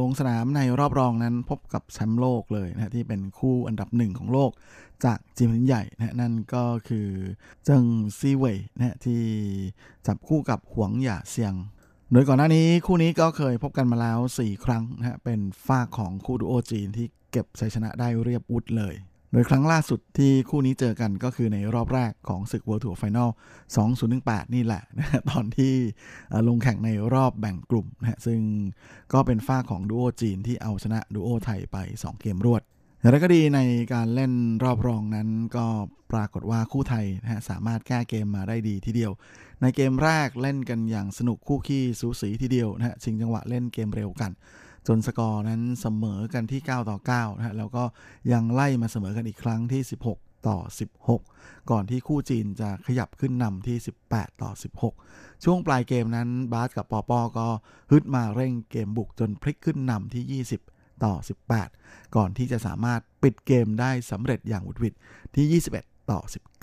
[0.00, 4.50] ลงสนามในรอบรองนั้นพบกับแชมป์โลกเลยนะที่เป็นคู่อันดับหนึ่งของโลก
[5.04, 7.08] จากจีนใหญ่นะนั่นก็คือ
[7.64, 7.84] เจิง
[8.18, 9.22] ซีเว่ยนะที่
[10.06, 11.54] จับคู่กับหวงหย่าเซียง
[12.12, 18.94] โดยก่อนหน้านี้คู่นี้ก็เคยพบกันมาแล้ว 4 ครั้งนะเป็นฝ้าของคู่ดูโอจีนที่เก็บชัยชนะได้เรียบวุฒเลย
[19.32, 23.30] โดยครั้งล่าสุดที่คู่นี้เจอกันก็คือในรอบแรกของศึก World Tour Final
[23.92, 25.74] 2018 นี่แหละนะตอนที่
[26.48, 28.40] ลงแข่งในรอบแบ่งกลุ่มนะซึ่ง
[29.12, 32.62] ก็เป็นฝ้าของดูโอจีนที่เอาชนะดูโอไทยไป 2 เกมรวด
[33.00, 33.60] อย่ก็ดีใน
[33.94, 34.32] การเล่น
[34.64, 35.66] รอบรองนั้นก็
[36.12, 39.12] ปรากฏว่าคู่ไทยนะสามารถแก้เกมมาได้ดีทีเดียว
[39.60, 44.30] ในเกมแรกเล่นกันอย่างสนุกคู่ขี้สูสีทีเดียวนะฮะชิงจังหวะเล่นเกมเร็วกัน
[44.86, 47.84] จนสกอร์นั้นเสมอกันที่ 9 ต่อ9นะฮะแล้วก็
[48.32, 49.82] ยังไล่มาเสมอกันอีกครั้งที่
[50.14, 50.58] 16 ต่อ
[51.12, 53.76] 16 ก่อนที่คู่จีนจะขยับขึ้นนำที่
[54.08, 54.50] 18 ต่อ
[54.94, 57.46] 16 ช่วงปลายเกมนั้นบาสกับปอปอก็
[57.90, 61.14] ฮึดมาเร่งเกมบุกจนพลิกขึ้นนำที่ 20 ต่อ
[61.64, 64.94] 18 ก่อนที่จะสามารถปิดเกมได้สำเร็จอย่างวุดวิด
[65.34, 66.62] ที่ 21 ต่อ 19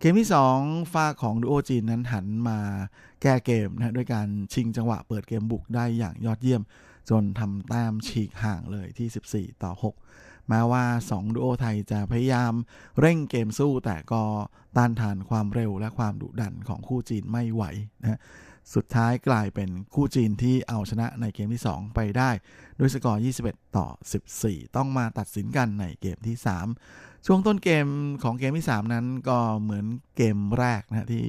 [0.00, 0.28] เกมที่
[0.60, 2.58] 2 ฝ้าของดูโอจีนนั้นหันมา
[3.22, 6.62] แก้เกมนะด้วยการชิงจังหวะเปิดเกมบุกได้อย่างยอดเยี่ยม
[7.10, 9.72] จนทำแต้มฉีกห่างเลยที่ 14 ต่อ
[10.10, 12.52] 6 แม้ว่า 2ดูโอไทยจะพยายาม
[13.00, 14.22] เร่งเกมสู้แต่ก็
[14.76, 17.64] ต้านทานความเร็วและความดุดันของคู่จีนไม่ไหว
[18.02, 18.20] นะ
[18.74, 22.30] สุดท้ายกลายเป็นคู่จีนที่เอาชนะในเกมที่ 2 ไปได้
[22.78, 23.86] ด้วยสกอร์ 21 ต่อ
[24.32, 26.36] 14 ต้องมาตัดสินกันในเกมที่
[26.80, 27.86] 3 ช่วงต้นเกม
[28.22, 29.86] ของเกมที่ 3 นั้นก็เหมือน
[30.16, 31.24] เกมแรกนะที่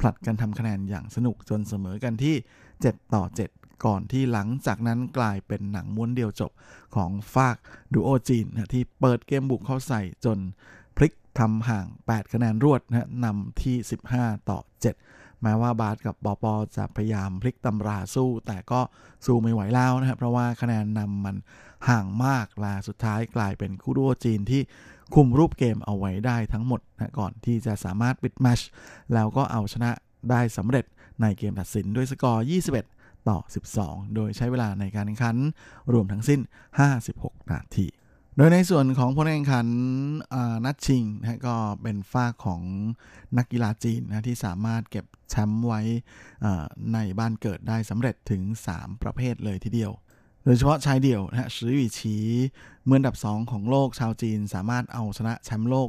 [0.00, 2.34] ผลัดกันทำคะแนนอย่างสนุกจนเสมอกันที่
[2.74, 6.52] 7 ต่อ 7 ก่อนที่หลังจากนั้นกลายเป็นหนังม้วนเดียวจบ
[6.96, 7.56] ของฟาก
[7.92, 10.38] ดูโอจีนนะที่เปิดเกมบุกเข้าใส่จน
[10.96, 13.76] พลิกทำห่าง 8 คะแนนรวดนะนำที่
[14.12, 14.58] 15 ต่อ
[15.02, 18.80] 7 แม้ว่าบาสกับปอปอจะพยายามพลิกตำราสู้ แต่ก็
[19.26, 21.36] สู้ไม่ไหวแล้วนะครับเพราะว่าคะแนนนำมัน
[21.88, 24.62] ห่างมากและสุดท้ายกลายเป็นคู่ดูโอจีนที่
[25.14, 28.60] คุมรูปเกมเอาไว้ได้ทั้งหมดนะก่อนที่จะสามารถปิดแมช
[29.14, 29.90] แล้วก็เอาชนะ
[30.30, 30.84] ได้สำเร็จ
[31.20, 33.38] ในเกมตัดสินด้วยสกอร์ 21 ต่อ
[33.76, 35.36] 12 โดยใช้เวลาในการแข่งขัน
[35.92, 36.40] รวมทั้งสิ้น
[36.96, 37.86] 56 นาที
[38.36, 39.66] โดยในส่วนของผลการแข่งขัน
[40.64, 42.62] นัดชิงนะก็เป็นฝ้าของ
[43.36, 45.80] นักกีฬาจีนนะที่สามารถเก็บแชมป์ไว้
[46.94, 48.42] ในบ้านเกิดได้สำเร็จถึง
[48.74, 49.92] 3 ประเภทเลยทีเดียว
[50.44, 52.16] โดยเฉพาะชายเดี่ยวนะฮะชือหวีฉี
[52.86, 55.88] เมื่อดับ 2 ของโลกชาวจีนสามารถเอาชนะแชมป์โลก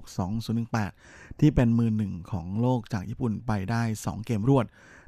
[0.69, 4.65] 2018 ที่เป็นมือหนึ่งของโลกจากญี่ปุ่นไปได้ 2 เกมรวด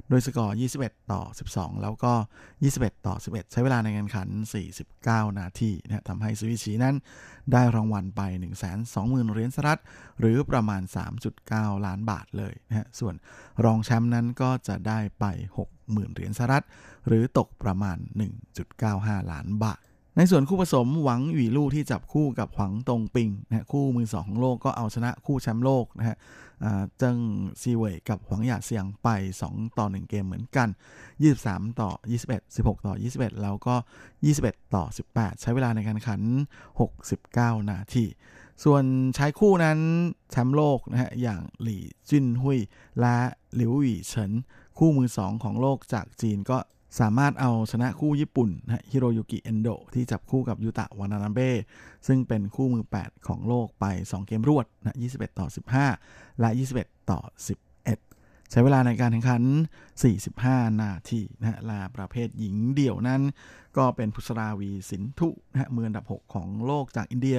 [0.08, 1.22] โดยสกอร์ 21 ต่อ
[1.54, 2.12] 12 แล้วก็
[2.60, 4.28] 21 ต่อ 11 ใช้เวลาในการขัน
[4.82, 6.96] 49 นาทีนะทำให้ซูวิชีนั้น
[7.52, 8.20] ได้รางวัลไป
[8.76, 9.80] 120,000 เหรียญสหรัฐ
[10.20, 10.82] หรือประมาณ
[11.34, 13.14] 3.9 ล้านบาทเลยนะฮะ ส่วน
[13.64, 15.24] รองแชมป์นั้นก็จะได้ไป
[15.70, 16.64] 60,000 เหรียญสหรัฐ
[17.06, 17.98] หรือตกประมาณ
[18.64, 19.82] 1.95 ล้านบาท
[20.16, 26.16] ในส่วนคู่ผสมหวังหวีลู่ที่จับคู่กับหวังตงปิงนะคู่มือสองของโลกก็เอาชนะคู่แชมป์โลกนะฮะ
[26.98, 27.18] เจิง
[27.60, 29.08] ซีเว่ยกับหวังหยาเซียงไป
[29.44, 30.68] 2 ต่อ 1 เกมเหมือนกัน
[31.24, 31.90] 23 ต่อ
[32.24, 33.74] 21 16 ต่อ 21 แล้วก็
[34.24, 34.84] 21 ต่อ
[35.14, 36.22] 18 ใช้เวลาในการขัน
[36.94, 38.04] 69 นาที
[38.64, 38.84] ส่วน
[39.16, 39.78] ชายคู่นั้น
[40.30, 42.58] แชมป์โลกนะฮะอย่างหลี่จินหุย
[43.00, 43.16] และ
[43.54, 44.32] หลิวหวี่เฉิน
[44.78, 46.58] คู่มือ2ของโลกจากจีนก็
[47.00, 51.40] สามารถเอาชนะคู่ญี่ปุ่นนะฮิโรยุกิเอนโดที่จับคู่กับยูตะวานานาเบ
[52.06, 55.46] ซึ่งเป็นคู่มือ 8 ของโลกไป 2 เกมรวดนะ21 ต่อ
[55.94, 57.20] 15 และ 21 ต่อ
[57.58, 57.73] 10
[58.54, 59.42] ใช้เวลาในการแข่งขัน
[60.12, 63.22] 45 นาทีนะฮะลาประเภทหญิงเดี่ยวนั้น
[63.76, 67.38] ก็เป็นพุสราวีสินทุนะฮะมืออันดับ 6 ของโลกจากอินเดีย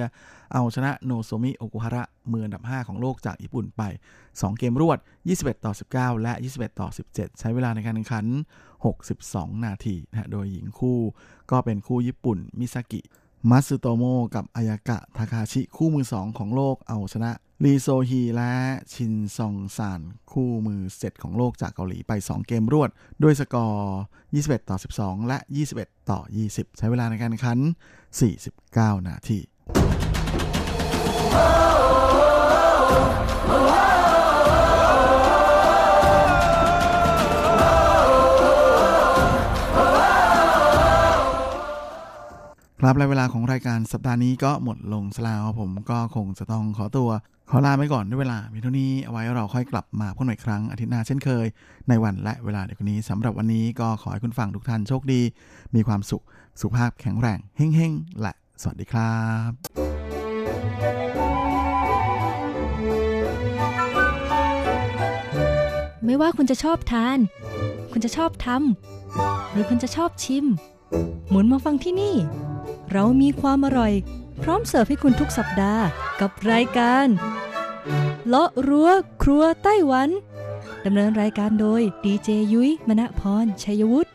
[0.52, 2.02] เอาชนะโนโซมิโอกุฮาระ
[2.32, 3.82] มืออันดับ 5 ของโลกจากญี่ปุ่นไป
[4.24, 4.98] 2 เกมรวด
[5.32, 8.26] 21 ต่อ 19 และ 21 ต่อ 17 ใช้เวลาในการแข่งขัน
[8.94, 10.98] 62 นาทีนะฮะโดยหญิงคู่
[11.50, 13.00] ก็เป็นคู่ญี่ปุ่นมิซากิ
[13.50, 14.04] มัตสึโตโม
[14.34, 17.30] กับอายากะทาคาชิคู่มือ 2 ของโลกเอาชนะ
[17.64, 18.52] ลีโซฮีและ
[18.92, 20.00] ชินซองซาน
[20.32, 22.90] คู่มือเซตของโลกจากเกาหลีไป 2 เกมรวด
[23.22, 25.38] ด้วยสกอร์ 21 ต่อ 12 และ
[25.74, 27.58] 21 ต่อ 20 ใช้เวลาในการแข่งขัน
[28.32, 29.38] 49 นาที
[42.80, 47.10] ครับและเวลาของรายการสัปดาห์นี้ก็หมดลงสลาวผมก็คงจะต้องขอตัว
[47.50, 51.46] ขอลาไปก่อนด้วยเวลามีเท่านี้เอาไว้เราค่อยกลับมาพบกันอีกครั้งอาทิตย์หน้าเช่นเคย
[51.88, 55.20] ในวันและเวลาเดียวกันนี้สำหรับวันนี้ก็ขอให้คุณฟังทุกท่านโชคดี
[55.74, 56.24] มีความสุข
[56.60, 58.32] สุขภาพแข็งแรงเฮ้งๆ และ
[58.62, 59.16] สวัสดีครั
[59.48, 59.50] บ
[66.04, 67.18] ไม่ว่าคุณจะชอบทาน
[67.92, 70.44] คุณจะชอบทำหรือคุณจะชอบชิม
[71.30, 72.16] หมุนมาฟังที่นี่
[72.92, 73.92] เรามีความอร่อย
[74.42, 75.84] พร้อมเสิร์ฟให้คุณทุกสัปดาห์
[76.20, 77.06] กับรายการ
[78.26, 78.90] เลาะรั้ว
[79.22, 80.08] ครัวไต้หวัน
[80.84, 84.10] ดำเนินรายการโดยดีเจยุ้ยมณพรชัยวุฒิ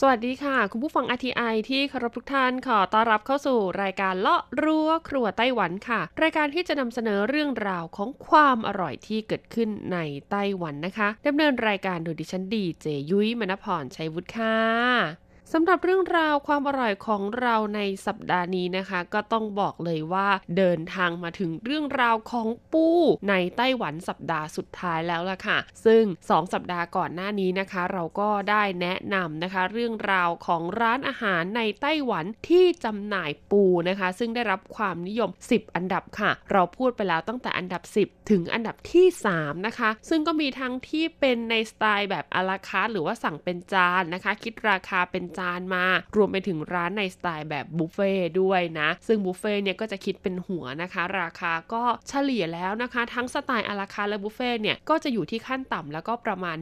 [0.00, 9.98] สวัสดีค่ะ คุณผู้ฟัง RTI ที่เคารพทุกท่านขอต้อนรับเข้าสู่รายการเลาะรั้วครัวไต้หวันค่ะ รายการที่จะนำเสนอเรื่องราวของความอร่อยที่เกิดขึ้นใน
[10.30, 22.86] ไต้หวันนะคะดำเนินรายการโดยดิฉันดีเจยุ้ยมณพรชัยวุฒิค่ะ สำหรับเรื่องราวความอร่อยของเราในสัปดาห์นี้นะคะ ก็ต้องบอกเลยว่าเดินทางมาถึงเรื่องราวของปู
[23.28, 39.06] ในไต้หวันสัปดาห์สุดท้ายแล้วล่ะค่ะ ซึ่ง 2 สัปดาห์ก่อนหน้านี้นะคะ เราก็ได้แนะนำนะคะ เรื่องราวของร้านอาหารในไต้หวันที่จำหน่ายปูนะคะ ซึ่งได้รับความนิยม 10 อันดับค่ะ เราพูดไปแล้วตั้งแต่อันดับ 10 ถึงอันดับที่
[39.38, 45.84] 3 นะคะ ซึ่งก็มีทั้งที่เป็นในสไตล์แบบอาราคาร์หรือว่าสั่งเป็นจานนะคะ คิดราคาเป็นจานมา
[46.16, 56.56] รวมไปถึงร้านในสไตล์แบบบุฟเฟ่ด้วยนะ ซึ่งบุฟเฟ่เนี่ยก็จะคิดเป็นหัวนะคะ ราคาก็เฉลี่ยแล้วนะคะ ทั้งสไตล์อาราคาและบุฟเฟ่เนี่ยก็จะอยู่ที่ขั้นต่ำแล้วก็ประมาณ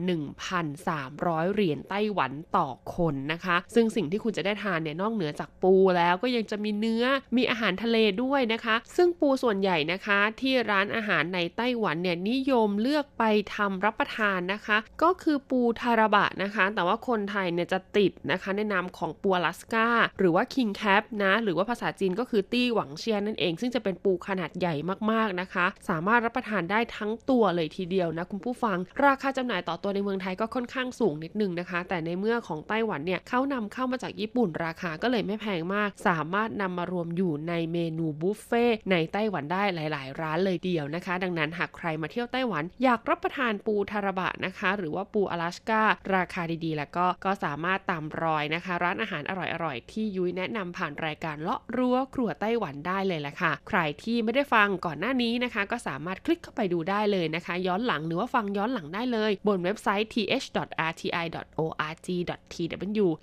[0.75, 7.05] 1,300 เหรียญไต้หวันต่อคนนะคะ ซึ่งสิ่งที่คุณจะได้ทานเนี่ยนอกเหนือจากปูแล้วก็ยังจะมีเนื้อ
[7.37, 13.23] มีอาหารทะเลด้วยนะคะ ซึ่งปูส่วนใหญ่นะคะที่ร้านอาหารในไต้หวันเนี่ยนิยมเลือกไป
[13.55, 19.87] ทำรับประทานนะคะ ก็คือปูทาราบะนะคะ แต่ว่าคนไทยเนี่ยจะติดนะคะในนามของปูอลาสกา
[20.19, 24.75] หรือว่า king crab นะหรือว่าภาษาจีนก็คือ 帝王蟹 นั่นเอง ซึ่งจะเป็นปูขนาดใหญ่
[25.11, 45.81] มากๆนะคะ สามารถรับประทานได้ทั้งตัวเลยทีเดียวนะคุณผู้ฟัง ราคาจำหน่ายต่อตัวในเมืองไทยก็ค่อนข้างสูงนิดนึงนะคะ แต่ในเมื่อของไต้หวันเนี่ยเขานำเข้ามาจากญี่ปุ่นราคาก็เลยไม่แพงมาก สามารถนำมารวมอยู่ในเมนูบุฟเฟ่ต์ในไต้หวันได้หลาย ๆ ร้านเลยเดียวนะคะ ดังนั้นหากใครมาเที่ยวไต้หวัน อยากรับประทานปูทาราบะนะคะ หรือว่าปูอลาสกา
[46.13, 49.31] ราคาดีๆ แล้วก็ก็สามารถตามรอยนะคะ ร้านอาหารอ
[49.63, 60.65] ร่อยๆ ที่ยุ้ยแนะนำผ่านรายการเลาะรั้วครัวไต้หวันได้เลยแหละค่ะ ใครที่ไม่ได้ฟังก่อนหน้านี้นะคะ ก็สามารถคลิกเข้าไปดูได้เลยนะคะ ย้อนหลังหรือว่าฟังย้อนหลังได้เลย บนเว็บไซต์ th.rti.org.tw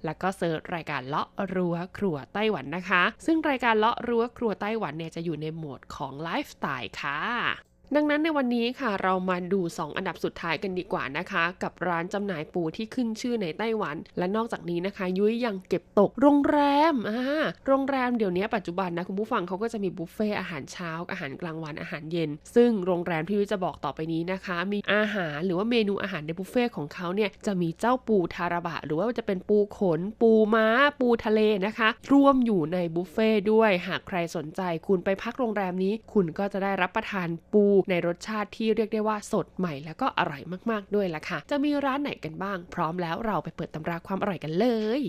[0.05, 16.59] แล้วก็เซิร์ชรายการเลาะรั้วครัวไต้หวันนะคะ ซึ่งรายการเลาะรั้วครัวไต้หวันเนี่ยจะอยู่ในโหมดของไลฟ์สไตล์ค่ะ ดังนั้นในวันนี้ค่ะเรามาดู 2 อันดับสุดท้ายกันดีกว่านะคะ กับร้านจำหน่ายปูที่ขึ้นชื่อในไต้หวัน และนอกจากนี้นะคะ ยุ้ยยังเก็บตกโรงแร
[16.93, 17.21] มอ่า
[17.67, 30.67] โรงแรมเดี๋ยวนี้ปัจจุบันนะคุณผู้ฟังเขาก็จะมีบุฟเฟ่อาหารเช้า อาหารกลางวันอาหารเย็น ซึ่งโรงแรมที่ยุ้ยจะบอกต่อไปนี้นะคะ มีอาหารหรือว่าเมนูอาหารในบุฟเฟ่ของเขาเนี่ยจะมีเจ้าปูทาราบะ หรือว่าจะเป็นปูขน ปูม้า
[31.01, 44.67] ปูทะเลนะคะ รวมอยู่ในบุฟเฟ่ด้วยหากใครสนใจ คุณไปพักโรงแรมนี้ คุณก็จะได้รับประทานปูในรสชาติที่เรียกได้ว่าสดใหม่แล้วก็อร่อยมากๆด้วยล่ะค่ะ จะมีร้านไหนกันบ้าง พร้อมแล้วเราไปเปิดตำราความอร่อยกันเล
[44.99, 45.01] ย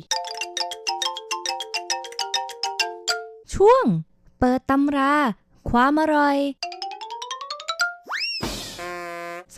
[3.54, 3.86] ช่วง
[4.40, 5.14] เปิดตำรา
[5.70, 6.38] ความอร่อย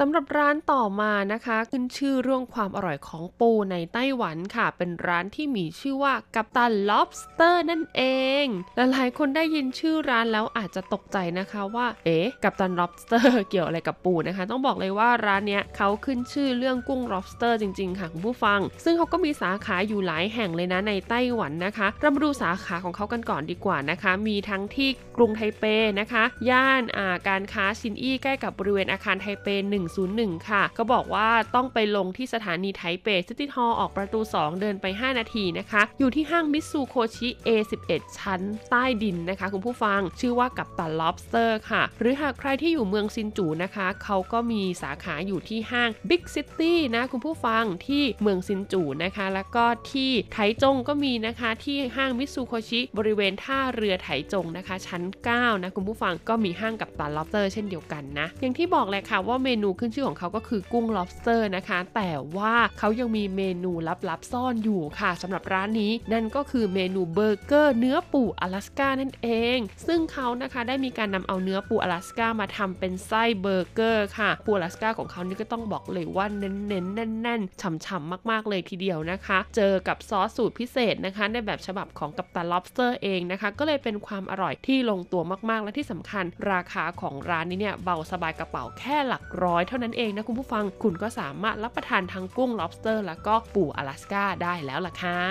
[0.01, 8.01] สำหรับร้านต่อมานะคะ ขึ้นชื่อเรื่องความอร่อยของปูในไต้หวันค่ะ เป็นร้านที่มีชื่อว่ากัปตัน lobster นั่นเอ
[8.43, 8.45] ง
[8.75, 25.63] หลายๆคนได้ยินชื่อร้านแล้วอาจจะตกใจนะคะว่า เอ๊ะกัปตัน lobster เกี่ยวอะไรกับปูนะคะ ต้องบอกเลยว่าร้านเนี้ยเขาขึ้นชื่อเรื่องกุ้ง lobster จริงๆค่ะคุณผู้ฟัง ซึ่งเขาก็มีสาขาอยู่หลายแห่งเลยนะในไต้หวันนะคะเรามาดูสาขาของเขากันก่อนดีกว่านะคะ มีทั้งที่กรุงไทเป
[25.99, 41.83] นะคะ ย่านอ่าการค้าซินอี้ใกล้กับบริเวณอาคารไทเป1 101 ค่ะ ก็บอกว่าต้องไปลงที่สถานีไทเป City Hall ออกประตู 2 เดินไป 5 นาทีนะคะ อยู่ที่ห้างมิซูโคชิ A11 ชั้นใต้ดินนะคะ คุณผู้ฟังชื่อว่ากัปตันล็อบสเตอร์ค่ะ
[41.99, 55.01] หรือหากใครที่อยู่เมืองซินจูนะคะ เขาก็มีสาขาอยู่ที่ห้าง Big City นะ คุณผู้ฟังที่เมืองซินจูนะคะ แล้วก็ที่ไถจงก็มีนะคะที่ห้างมิซูโคชิ บริเวณท่าเรือไถจงนะคะ ชั้น
[55.33, 63.71] 9 นะ คุณผู้ฟังก็มีห้างกัปตันล็อบสเตอร์เช่นเดียวกันนะ อย่างที่บอกเลยค่ะว่าเมนูขึ้นชื่อของเขาก็คือกุ้ง lobster นะคะ แต่ว่าเขายังมีเมนู
[64.09, 69.57] ลับๆซ่อนอยู่ค่ะสำหรับร้านนี้นั่นก็คือเมนูเบอร์เกอร์เนื้อปูอลาสกานั่นเอง
[69.87, 95.21] ซึ่งเขานะคะได้มีการนำเอาเนื้อปูอลาสกามาทำเป็นไส้เบอร์เกอร์ค่ะปูอลาสกาของเขานี่ก็ต้องบอกเลยว่าเน้นๆแน่นๆฉ่ำๆมากๆเลยทีเดียวนะคะ เจอกับซอสสูตรพิเศษนะคะ ในแบบฉบับของกัปตัน lobster เองนะคะ ก็เลยเป็นความอร่อยที่ลงตัวมากๆ และที่สำคัญ ราคาของร้านนี้เนี่ยเบาสบายกระเป๋าแค่หลักร้อยเท่านั้นเองนะคุณผู้ฟังคุณก็สามารถรับประทานทั้งกุ้ง lobster แล้วก็ปูอลาสกาได้แล้วล่ะค่ะ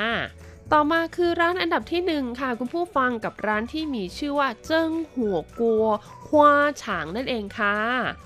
[0.72, 5.84] ต่อมาคือร้านอันดับที่ 1 ค่ะคุณผู้ฟังกับร้านที่มีชื่อว่าเจิ้งหัวกัว
[6.28, 6.52] ฮวา
[6.82, 7.76] ฉางนั่นเองค่ะ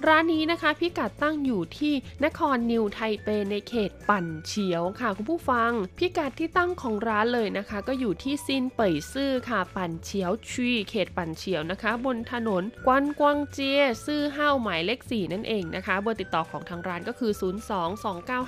[0.07, 1.95] ร้านนี้นะคะพิกัดตั้งอยู่ที่
[2.25, 17.33] นครนิวไทเปในเขตปั่นเฉียวค่ะคุณผู้ฟัง พิกัดที่ตั้งของร้านเลยนะคะ ก็อยู่ที่ซินเป่ยซื่อค่ะปั่นเฉียวชีเขตปั่นเฉียวนะคะ บนถนนกวนกวางเจียซื่อห้าวหมายเลข4นั่นเองนะคะ เบอร์ติดต่อของทางร้านก็คือ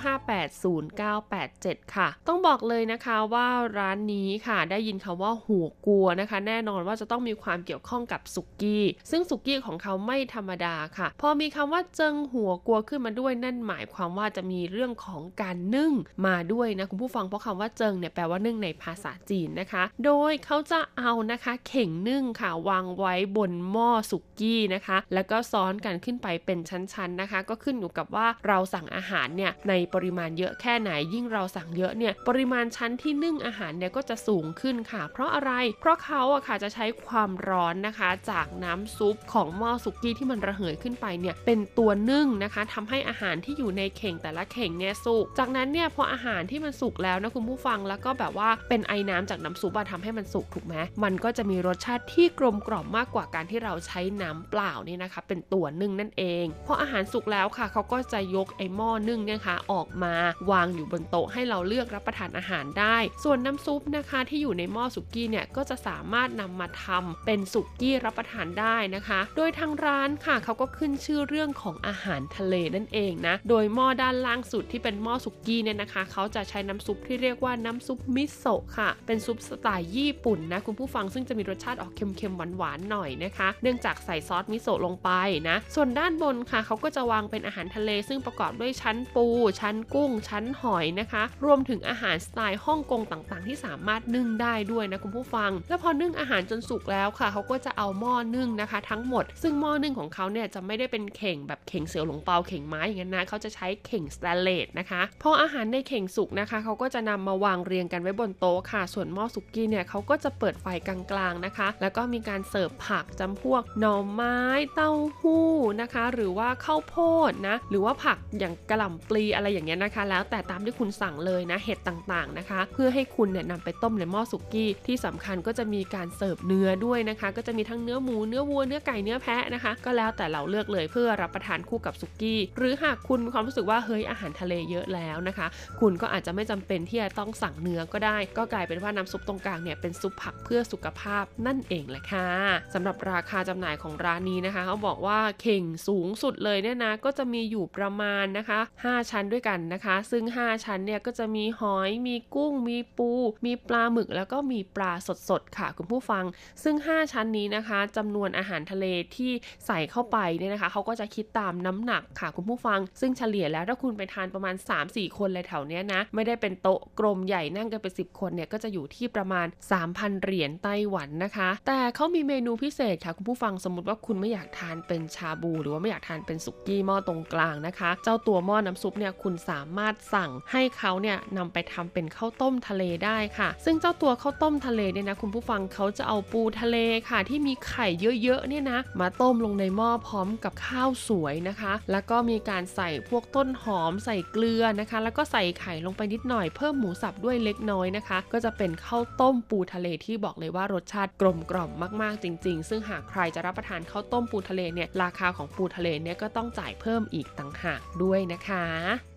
[0.03, 3.47] 022958087 ค่ะ ต้องบอกเลยนะคะว่า
[3.77, 15.91] ร้านนี้ค่ะได้ยินคำว่าหัวกลัวนะคะ แน่นอนว่าจะต้องมีความเกี่ยวข้องกับสุกี้ ซึ่งสุกกี้ของเขาไม่ธรรมดาค่ะ พอมีคำว่าเจิงหัวกลัวขึ้นมาด้วยนั่นหมายความว่าจะมีเรื่องของการนึ่ง
[16.27, 60.13] มาด้วยนะคุณผู้ฟังเพราะคำว่าเจิงเนี่ยแปลว่านึ่งในภาษาจีนนะคะ โดยเขาจะเอานะคะเข่งนึ่งค่ะวางไว้บนหม้อสุกี้นะคะ แล้วก็ซ้อนกันขึ้นไปเป็นชั้นๆนะคะ ก็ขึ้นอยู่กับว่าเราสั่งอาหารเนี่ยในปริมาณเยอะแค่ไหนยิ่งเราสั่งเยอะเนี่ยปริมาณชั้นที่นึ่งอาหารเนี่ยก็จะสูงขึ้นค่ะ เพราะอะไร เพราะเขาอะค่ะจะใช้ความร้อนนะคะ จากน้ำซุปของหม้อสุกี้ที่มันระเหยขึ้นไปเนี่ยเป็นตัวนึ่งนะคะทำให้อาหารที่อยู่ในเข่งแต่ละเข่งเนี่ยสุก จากนั้นเนี่ยพออาหารที่มันสุกแล้วนะคุณผู้ฟังแล้วก็แบบว่าเป็นไอ้น้ำจากน้ำซุปอะทำให้มันสุกถูกไหมมันก็จะมีรสชาติที่กลมกล่อมมากกว่าการที่เราใช้น้ำเปล่านี่นะคะ เป็นตัวนึ่งนั่นเองพออาหารสุกแล้วค่ะเขาก็จะยกไอหม้อนึ่งเนี่ยค่ะออกมา
[60.51, 85.09] วางอยู่บนโต๊ะให้เราเลือกรับประทานอาหารได้ ส่วนน้ำซุปนะคะที่อยู่ในหม้อสุกี้เนี่ยก็จะสามารถนำมาทำเป็นสุกี้รับประทานได้นะคะโดยทางร้านค่ะเขาก็ขึ้นชื่อเรื่องของอาหารทะเลนั่นเองนะ โดยหม้อด้านล่างสุดที่เป็นหม้อสุกี้เนี่ยนะคะ เขาจะใช้น้ำซุปที่เรียกว่าน้ำซุปมิโซะค่ะ เป็นซุปสไตล์ญี่ปุ่นนะคุณผู้ฟังซึ่งจะมีรสชาติออกเค็มๆหวานๆหน่อยนะคะ เนื่องจากใส่ซอสมิโซะลงไป
[85.49, 89.25] นะ ส่วนด้านบนค่ะเขาก็จะวางเป็นอาหารทะเล ซึ่งประกอบด้วยชั้นปู
[89.59, 114.37] ชั้นกุ้ง ชั้นหอยนะคะ รวมถึงอาหารสไตล์ฮ่องกงต่างๆ ที่สามารถนึ่งได้ด้วยนะคุณผู้ฟัง แล้วพอนึ่งอาหารจนสุกแล้วค่ะ เขาก็จะเอาหม้อนึ่งนะคะ ทั้งหมด ซึ่งหม้อนึ่งของเขาเนี่ยจะไม่ได้เป็นเข่งแบบเข่งเสือหลงเปาเข่งไม้อย่างนั้นนะเขาจะใช้เข่งสแตนเลสนะคะพออาหารในเข่งสุกนะคะเขาก็จะนำมาวางเรียงกันไว้บนโต๊ะค่ะ ส่วนหม้อสุกี้เนี่ยเขาก็จะเปิดไฟกลางๆนะคะ แล้วก็มีการเสิร์ฟผักจำพวกหน่อไม้
[114.73, 115.49] เต้าหู้
[115.81, 116.95] นะคะ หรือว่าข้าวโพ
[117.29, 135.47] ดนะหรือว่าผักอย่างกระหล่ำปลีอะไรอย่างเงี้ยนะคะ แล้วแต่ตามที่คุณสั่งเลยนะเห็ดต่างๆนะคะ เพื่อให้คุณเนี่ยนำไปต้มในหม้อสุกี้ที่สำคัญก็จะมีการเสิร์ฟเนื้อด้วยนะคะ ก็จะมีทั้งเนื้อหมูเนื้อวัวเนื้อไก่เนื้อแพะนะคะ ก็แล้วแต่เราเลือกเลยเพื่อรับประทานคู่กับสุกี้ หรือหากคุณมีความรู้สึกว่าเฮ้ยอาหารทะเลเยอะแล้วนะคะ
[135.79, 142.27] คุณก็อาจจะไม่จำเป็นที่จะต้องสั่งเนื้อก็ได้ ก็กลายเป็นว่าน้ำซุปตรงกลางเนี่ยเป็นซุปผักเพื่อสุขภาพนั่นเองแหละค่ะ
[142.73, 153.11] สำหรับราคาจำหน่ายของร้านนี้นะคะเขาบอกว่าเข่งสูงสุดเลยเนี่ยนะก็จะมีอยู่ประมาณนะคะ 5 ชั้นด้วยกันนะคะ ซึ่ง 5 ชั้นเนี่ยก็จะมีหอยมีกุ้ง มีปู
[153.45, 154.91] มีปลาหมึก แล้วก็มีปลา
[155.29, 156.23] สดๆค่ะคุณผู้ฟัง
[156.63, 158.85] ซึ่ง 5 ชั้นนี้นะคะจำนวนอาหารทะเล
[159.15, 159.31] ที่
[159.65, 169.47] ใส่เข้าไปเนี่ยนะคะเขาก็จะคิดตามน้ำหนักค่ะคุณผู้ฟัง ซึ่งเฉลี่ยแล้วถ้าคุณไปทานประมาณ 3-4 คนเลยแถวเนี้ยนะ ไม่ได้เป็นโต๊ะกลมใหญ่นั่งกันเป็น10 คนเนี่ยก็จะอยู่ที่ประมาณ
[169.83, 186.77] 3,000 เหรียญไต้หวันนะคะ แต่เขามีเมนูพิเศษค่ะคุณผู้ฟังสมมติว่าคุณไม่อยากทานเป็นชาบู หรือว่าไม่อยากทานเป็นสุกี้หม้อตรงกลางนะคะ เจ้าตัวหม้อน้ำซุปเนี่ยคุณสามารถสั่งให้เขาเนี่ยนำไปทำเป็นข้าวต้มทะเลได้ค่ะ ซึ่งเจ้าตัวข้าวต้มทะเลเนี่ยนะคุณผู้ฟังเขาจะเอาปูทะเล
[187.09, 187.87] ค่ะ ที่มีไข่
[188.23, 201.71] เยอะๆเนี่ยนะมาต้มลงในหม้อพร้อมกับข้าวสวยนะคะ แล้วก็มีการใส่พวกต้นหอมใส่เกลือนะคะ แล้วก็ใส่ไข่ลงไปนิดหน่อยเพิ่มหมูสับด้วยเล็กน้อยนะคะ ก็จะเป็นข้าวต้มปูทะเลที่บอกเลยว่ารสชาติกลมกล่อม
[202.01, 209.12] มากๆจริง ๆ ซึ่งหากใครจะรับประทานข้าวต้มปูทะเลเนี่ยราคาของปูทะเลเนี่ยก็ต้องจ่ายเพิ่มอีกต่างหากด้วยนะคะ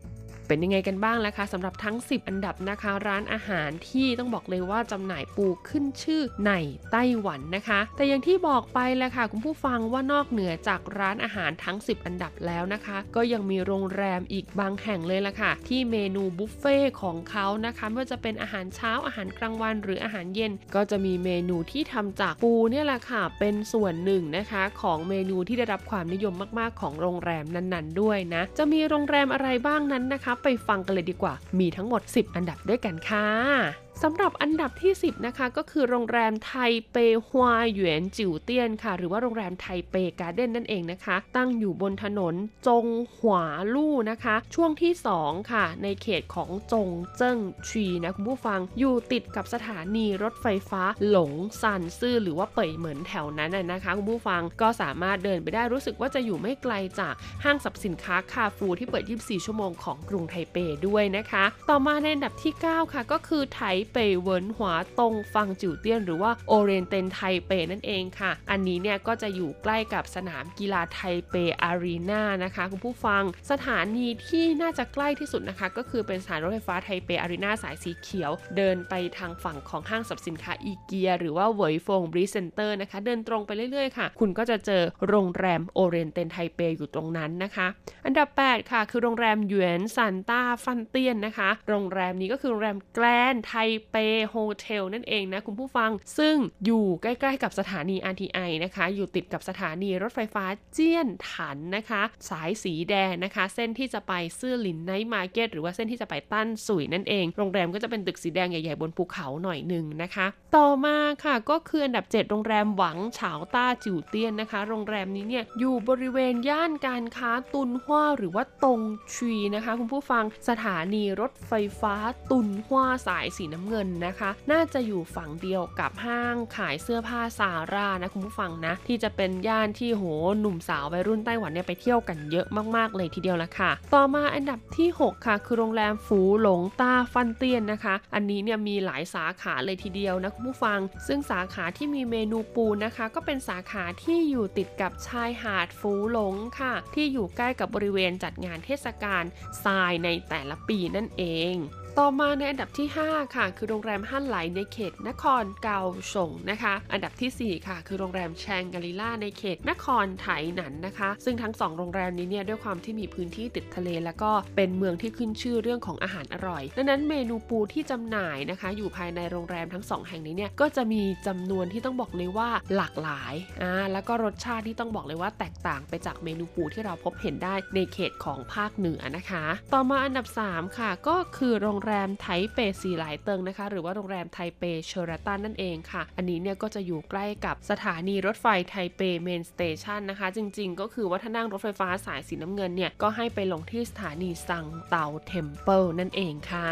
[0.49, 6.53] เป็นยังไงกันบ้างล่ะคะสำหรับทั้ง 10 อันดับนะคะ ร้านอาหารที่ต้องบอกเลยว่าจำหน่ายปูขึ้นชื่อใน
[6.93, 32.03] ไต้หวันนะคะ แต่อย่างที่บอกไปแหละค่ะคุณผู้ฟังว่านอกเหนือจากร้านอาหารทั้ง 10 อันดับแล้วนะคะ ก็ยังมีโรงแรมอีกบางแห่งเลยล่ะค่ะ ที่เมนูบุฟเฟ่ของเขานะคะไม่ว่าจะเป็นอาหารเช้าอาหารกลางวัน หรืออาหารเย็น ก็จะมีเมนูที่ทำจากปูเนี่ยแหละค่ะ เป็นส่วนหนึ่งนะคะ ของเมนูที่ได้รับความนิยมมาก ๆ ของโรงแรมนั้น ๆ ด้วยนะ จะมีโรงแรมอะไรบ้างนั้นนะคะไปฟังกันเลยดีกว่า มีทั้งหมด
[32.19, 36.53] 10 อันดับด้วยกันค่ะ สำหรับอันดับที่ 10 นะคะ ก็คือโรงแรมไท
[36.93, 42.35] เปฮวาหยวนจิ๋วเตี้ยนค่ะ หรือว่าโรงแรมไทเปการ์เด้นนั่นเองนะคะ ตั้งอยู่บนถนน
[42.69, 42.87] จง
[43.17, 47.39] หวาลู่นะคะ ช่วงที่ 2 ค่ะ ในเขตของจงเจิ้ง
[47.69, 51.33] ชวีนะคุณผู้ฟังอยู่ติดกับสถานีรถไฟฟ้าหลง
[51.63, 77.51] ซันซื่อหรือว่าเป่ยเหมินแถวนั้นนะคะคุณผู้ฟังก็สามารถเดินไปได้รู้สึกว่าจะอยู่ไม่ไกลจากห้างสรรพสินค้าคาร์ฟูร์ที่เปิด 24 ชั่วโมงของกรุงไทเปด้วยนะคะ ต่อมาในอันดับที่ 9 ค่ะ ก็คือไทเปเวินหัวตงฟังจิวเตี้ยน หรือว่า Oriental ไทเปนั่นเองค่ะ อันนี้เนี่ยก็จะอยู่ใกล้กับสนามกีฬาไทเป Arena นะคะ คุณผู้ฟังสถานีที่น่าจะใกล้ที่สุดนะคะ ก็คือเป็นสถานีรถไฟฟ้าไทเป Arena
[77.63, 87.67] สายสีเขียว เดินไปทางฝั่งของห้างสรรพสินค้าอีเกีย หรือว่าเวยฟง Breeze Center นะคะ เดินตรงไปเรื่อยๆค่ะ คุณก็จะเจอโรงแรม Oriental ไทเปอยู่ตรงนั้นนะคะ
[88.07, 93.97] อันดับ 8 ค่ะ คือโรงแรมหยวนซันต้าฟันเตียนนะคะ โรงแรมนี้ก็คือโรงแรม Grand Taipei
[94.29, 114.61] Hotel นั่นเองนะคุณผู้ฟัง ซึ่งอยู่ใกล้ๆกับสถานี RTI นะคะ อยู่ติดกับสถานีรถไฟฟ้าเจี้ยนถันนะคะ สายสีแดงนะคะ เส้นที่จะไปซื่อหลิน Night Market หรือว่าเส้นที่จะไปตั้นสุยนั่นเอง โรงแรมก็จะเป็นตึกสีแดงใหญ่ๆบนภูเขาหน่อยหนึ่งนะคะ ต่อมาค่ะก็คืออันดับ 7 โรงแรมหวังเฉาต้าจิ๋วเตี้ยนนะคะ
[114.69, 118.81] โรงแรมนี้เนี่ยอยู่บริเวณย่านการค้าตุนฮวาหรือว่าตง
[119.15, 121.95] ชีนะคะ คุณผู้ฟังสถานีรถไฟฟ้า
[122.31, 130.05] ตุนฮวาสายสีน้ำเงินนะคะ น่าจะอยู่ฝั่งเดียวกับห้างขายเสื้อผ้าซาร่านะคุณผู้ฟังนะ ที่จะเป็นย่านที่โห
[130.41, 132.47] หนุ่มสาววัยรุ่นไต้หวันเนี่ยไปเที่ยวกันเยอะ
[132.77, 149.25] มากๆเลยทีเดียวละค่ะ ต่อมาอันดับที่ 6 ค่ะ คือโรงแรมฝูหลงต้าฟันเตียนนะคะ อันนี้เนี่ยมีหลายสาขาเลยทีเดียวนะคุณผู้ฟัง ซึ่งสาขาที่มีเมนูปูนะคะ ก็เป็นสาขาที่อยู่ติดกับชายหาดฟูหลงค่ะ ที่อยู่ใกล้กับบริเวณจัดงานเทศกาล
[149.65, 151.57] ทรายในแต่ละปีนั่นเอง
[152.01, 155.81] ต่อมาในอันดับที่ 5 ค่ะ คือโรงแรมฮั่นไหลในเขตนครเกา
[156.15, 180.91] สงนะคะ อันดับที่ 4 ค่ะ คือโรงแรมแชงกาลิล่าในเขตนครไถหนันนะคะ ซึ่งทั้ง 2 โรงแรมนี้เนี่ยด้วยความที่มีพื้นที่ติดทะเล แล้วก็เป็นเมืองที่ขึ้นชื่อเรื่องของอาหารอร่อย ดังนั้นเมนูปูที่จำหน่ายนะคะ อยู่ภายในโรงแรมทั้ง 2 แห่งนี้เนี่ยก็จะมีจำนวนที่ต้องบอกเลยว่าหลากหลายอ่าแล้วก็รสชาติที่ต้องบอกเลยว่าแตกต่างไปจากเมนูปูที่เราพบเห็นได้ในเขตของภาคเหนือนะคะ ต่อมาอันดับ 3 ค่ะ
[181.09, 196.69] ก็คือโรงแรมไทเปซีหลายเติงนะคะ หรือว่าโรงแรมไทเป Sheraton นั่นเองค่ะ อันนี้เนี่ยก็จะอยู่ใกล้กับสถานีรถไฟไทเป Main Station นะคะ จริงๆ ก็คือว่าถ้านั่งรถไฟฟ้าสายสีน้ำเงินเนี่ย ก็ให้ไปลงที่สถานี Shandao Temple นั่นเองค่ะ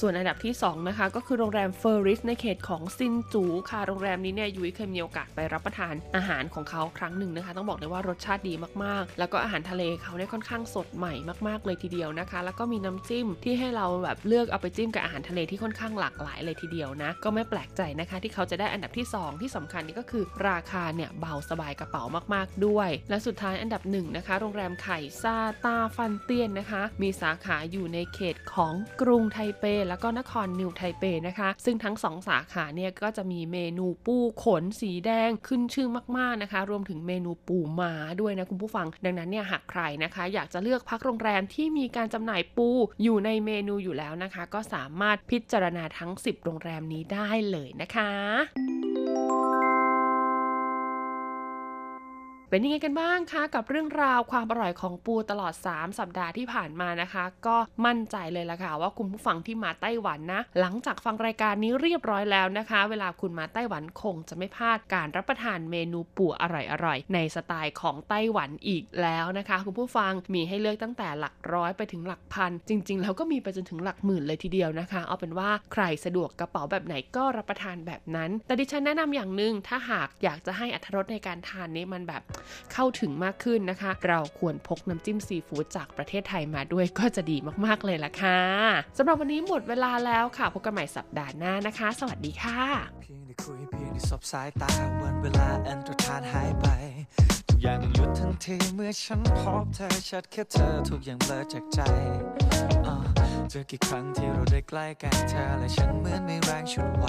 [0.00, 8.54] ส่วนอันดับที่ 2 นะคะ ก็คือโรงแรมเฟอร์ริสในเขตของซินจูค่ะ โรงแรมนี้เนี่ยยุ้ยเคยมีโอกาสไปรับประทานอาหารของเขาครั้งหนึ่งนะคะ ต้องบอกเลยว่ารสชาติดี
[8.84, 11.14] มากๆ แล้วก็อาหารทะเลเขาเนี่ยค่อนข้างสดใหม่
[11.48, 42.68] มากๆเลยทีเดียวนะคะ แล้วก็มีน้ำจิ้มที่ให้เราแบบเลือกเอาไปจิ้มกับอาหารทะเลที่ค่อนข้างหลากหลายเลยทีเดียวนะ ก็ไม่แปลกใจนะคะ ที่เขาจะได้อันดับที่ 2 ที่สำคัญนี่ก็คือราคาเนี่ยเบาสบายกระเป๋ามากๆด้วย และสุดท้ายอันดับหนึ่งนะคะโรงแรมไข่ซาตาฟันเตียนนะคะ มีสาขาอยู่ในเขตของกรุงไทเป แล้วก็นครนิวไทเปนะคะ ซึ่งทั้ง 2 สาขาเนี่ยก็จะมีเมนูปูขนสีแดงขึ้นชื่อมากๆนะคะ รวมถึงเมนูปูม้าด้วยนะคุณผู้ฟัง ดังนั้นเนี่ยหากใครนะคะ อยากจะเลือกพักโรงแรมที่มีการจำหน่ายปู
[43.02, 49.53] อยู่ในเมนูอยู่แล้วนะคะก็สามารถพิจารณาทั้ง 10 โรงแรมนี้ได้เลยนะคะ
[52.54, 66.44] เป็นยังไงกันบ้างคะกับเรื่องราวความอร่อยของปูตลอด 3 สัปดาห์ที่ผ่านมานะคะ ก็มั่นใจเลยละค่ะว่าคุณผู้ฟังที่มาไต้หวันนะ หลังจากฟังรายการนี้เรียบร้อยแล้วนะคะ เวลาคุณมาไต้หวันคงจะไม่พลาดการรับประทานเมนูปูอ
[66.84, 82.22] ร่อยๆในสไตล์ของไต้หวันอีกแล้วนะคะ คุณผู้ฟังมีให้เลือกตั้งแต่หลักร้อยไปถึงหลักพัน จริง ๆ แล้วก็มีไปจนถึงหลักหมื่นเลยทีเดียวนะคะ เอาเป็นว่าใครสะดวกกระเป๋าแบบไหนก็รับประทานแบบนั้น แต่ดิฉันแนะนำอย่างหนึ่งถ้าหากอยากจะให้อรรถรสในการทานนี้มันแบบ
[82.72, 88.40] เข้าถึงมากขึ้นนะคะ เราควรพกน้ำจิ้มซีฟู้ดจากประเทศไทยมาด้วยก็จะดีมากๆเลยล่ะค่ะ
[88.98, 92.60] สำหรับวันนี้หมดเวลาแล้วค่ะพบกันใหม่สัปดาห์หน้านะคะ สวัสดีค่ะ
[93.02, 94.72] เพียงได้คุยเพียงได้สบสายตา
[95.02, 96.66] วันเวลาอันตรธานหายไป
[97.48, 101.80] ทุกอย่างหยุดทันทีเมื่อฉันพบเธอชัดแค่เธอทุกอย่างเบลอจากใจ
[103.50, 107.06] เจอกี่ครั้งที่เราได้ใกล้กันเธอและฉันเหมือนไม่แรงชุดไหว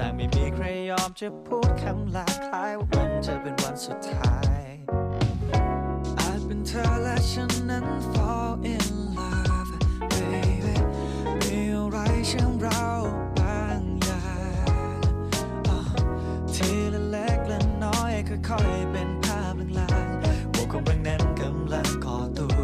[0.00, 4.60] แต่ไม่มีใครยอมจะพูดคำลาคล้ายว่ามันจะเป็นวันสุดท้าย
[6.18, 8.86] อาจเป็นเธอและฉันนั้น fall in
[9.16, 9.72] love
[10.10, 10.74] baby
[11.40, 11.96] มีอะไร
[12.28, 12.84] เชื่อมเรา
[13.38, 14.26] บางอย่า
[14.98, 15.00] ง
[16.54, 22.60] ทีละเล็กละน้อยค่อยๆเป็นภาพลางๆโบกของบางแนั้นกำลังก่อตัว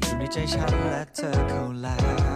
[0.00, 1.98] อยู่ในใจฉันและเธอเขาแล้
[2.34, 2.35] ว